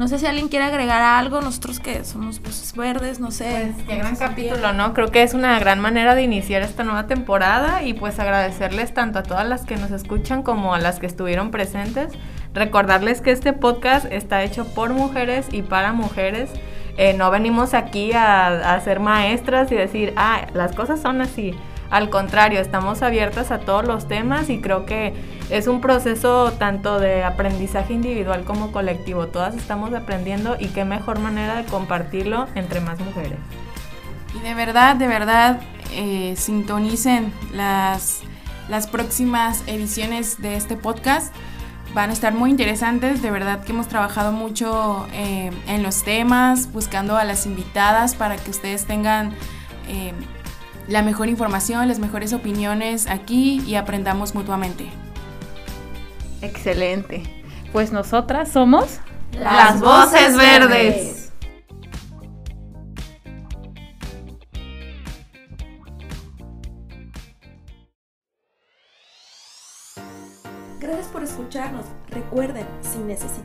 No 0.00 0.08
sé 0.08 0.18
si 0.18 0.24
alguien 0.24 0.48
quiere 0.48 0.64
agregar 0.64 1.02
algo, 1.02 1.42
nosotros 1.42 1.78
que 1.78 2.06
somos 2.06 2.40
voces 2.40 2.74
verdes, 2.74 3.20
no 3.20 3.30
sé. 3.30 3.74
Pues 3.74 3.86
qué 3.86 3.96
gran 3.96 4.16
capítulo, 4.16 4.72
¿no? 4.72 4.94
Creo 4.94 5.10
que 5.10 5.22
es 5.22 5.34
una 5.34 5.58
gran 5.58 5.78
manera 5.78 6.14
de 6.14 6.22
iniciar 6.22 6.62
esta 6.62 6.84
nueva 6.84 7.06
temporada 7.06 7.82
y 7.82 7.92
pues 7.92 8.18
agradecerles 8.18 8.94
tanto 8.94 9.18
a 9.18 9.22
todas 9.24 9.46
las 9.46 9.66
que 9.66 9.76
nos 9.76 9.90
escuchan 9.90 10.42
como 10.42 10.74
a 10.74 10.78
las 10.78 11.00
que 11.00 11.06
estuvieron 11.06 11.50
presentes. 11.50 12.14
Recordarles 12.54 13.20
que 13.20 13.30
este 13.30 13.52
podcast 13.52 14.06
está 14.10 14.42
hecho 14.42 14.64
por 14.74 14.94
mujeres 14.94 15.48
y 15.52 15.60
para 15.60 15.92
mujeres. 15.92 16.48
Eh, 16.96 17.12
no 17.12 17.30
venimos 17.30 17.74
aquí 17.74 18.14
a, 18.14 18.72
a 18.72 18.80
ser 18.80 19.00
maestras 19.00 19.70
y 19.70 19.74
decir, 19.74 20.14
ah, 20.16 20.46
las 20.54 20.74
cosas 20.74 21.02
son 21.02 21.20
así. 21.20 21.54
Al 21.90 22.08
contrario, 22.08 22.60
estamos 22.60 23.02
abiertas 23.02 23.50
a 23.50 23.58
todos 23.58 23.84
los 23.84 24.06
temas 24.06 24.48
y 24.48 24.60
creo 24.60 24.86
que 24.86 25.12
es 25.50 25.66
un 25.66 25.80
proceso 25.80 26.52
tanto 26.52 27.00
de 27.00 27.24
aprendizaje 27.24 27.94
individual 27.94 28.44
como 28.44 28.70
colectivo. 28.70 29.26
Todas 29.26 29.56
estamos 29.56 29.92
aprendiendo 29.92 30.56
y 30.58 30.68
qué 30.68 30.84
mejor 30.84 31.18
manera 31.18 31.56
de 31.56 31.64
compartirlo 31.64 32.46
entre 32.54 32.80
más 32.80 33.00
mujeres. 33.00 33.38
Y 34.36 34.38
de 34.40 34.54
verdad, 34.54 34.94
de 34.94 35.08
verdad, 35.08 35.60
eh, 35.92 36.34
sintonicen 36.36 37.32
las, 37.52 38.20
las 38.68 38.86
próximas 38.86 39.64
ediciones 39.66 40.40
de 40.40 40.54
este 40.54 40.76
podcast. 40.76 41.34
Van 41.92 42.10
a 42.10 42.12
estar 42.12 42.32
muy 42.32 42.50
interesantes, 42.50 43.20
de 43.20 43.32
verdad 43.32 43.64
que 43.64 43.72
hemos 43.72 43.88
trabajado 43.88 44.30
mucho 44.30 45.08
eh, 45.12 45.50
en 45.66 45.82
los 45.82 46.04
temas, 46.04 46.72
buscando 46.72 47.16
a 47.16 47.24
las 47.24 47.46
invitadas 47.46 48.14
para 48.14 48.36
que 48.36 48.50
ustedes 48.50 48.86
tengan 48.86 49.34
eh, 49.88 50.12
la 50.90 51.02
mejor 51.02 51.28
información, 51.28 51.86
las 51.86 52.00
mejores 52.00 52.32
opiniones 52.32 53.06
aquí 53.06 53.62
y 53.64 53.76
aprendamos 53.76 54.34
mutuamente. 54.34 54.90
Excelente. 56.42 57.22
Pues 57.72 57.92
nosotras 57.92 58.50
somos 58.50 58.98
las 59.32 59.80
voces 59.80 60.36
verdes. 60.36 61.19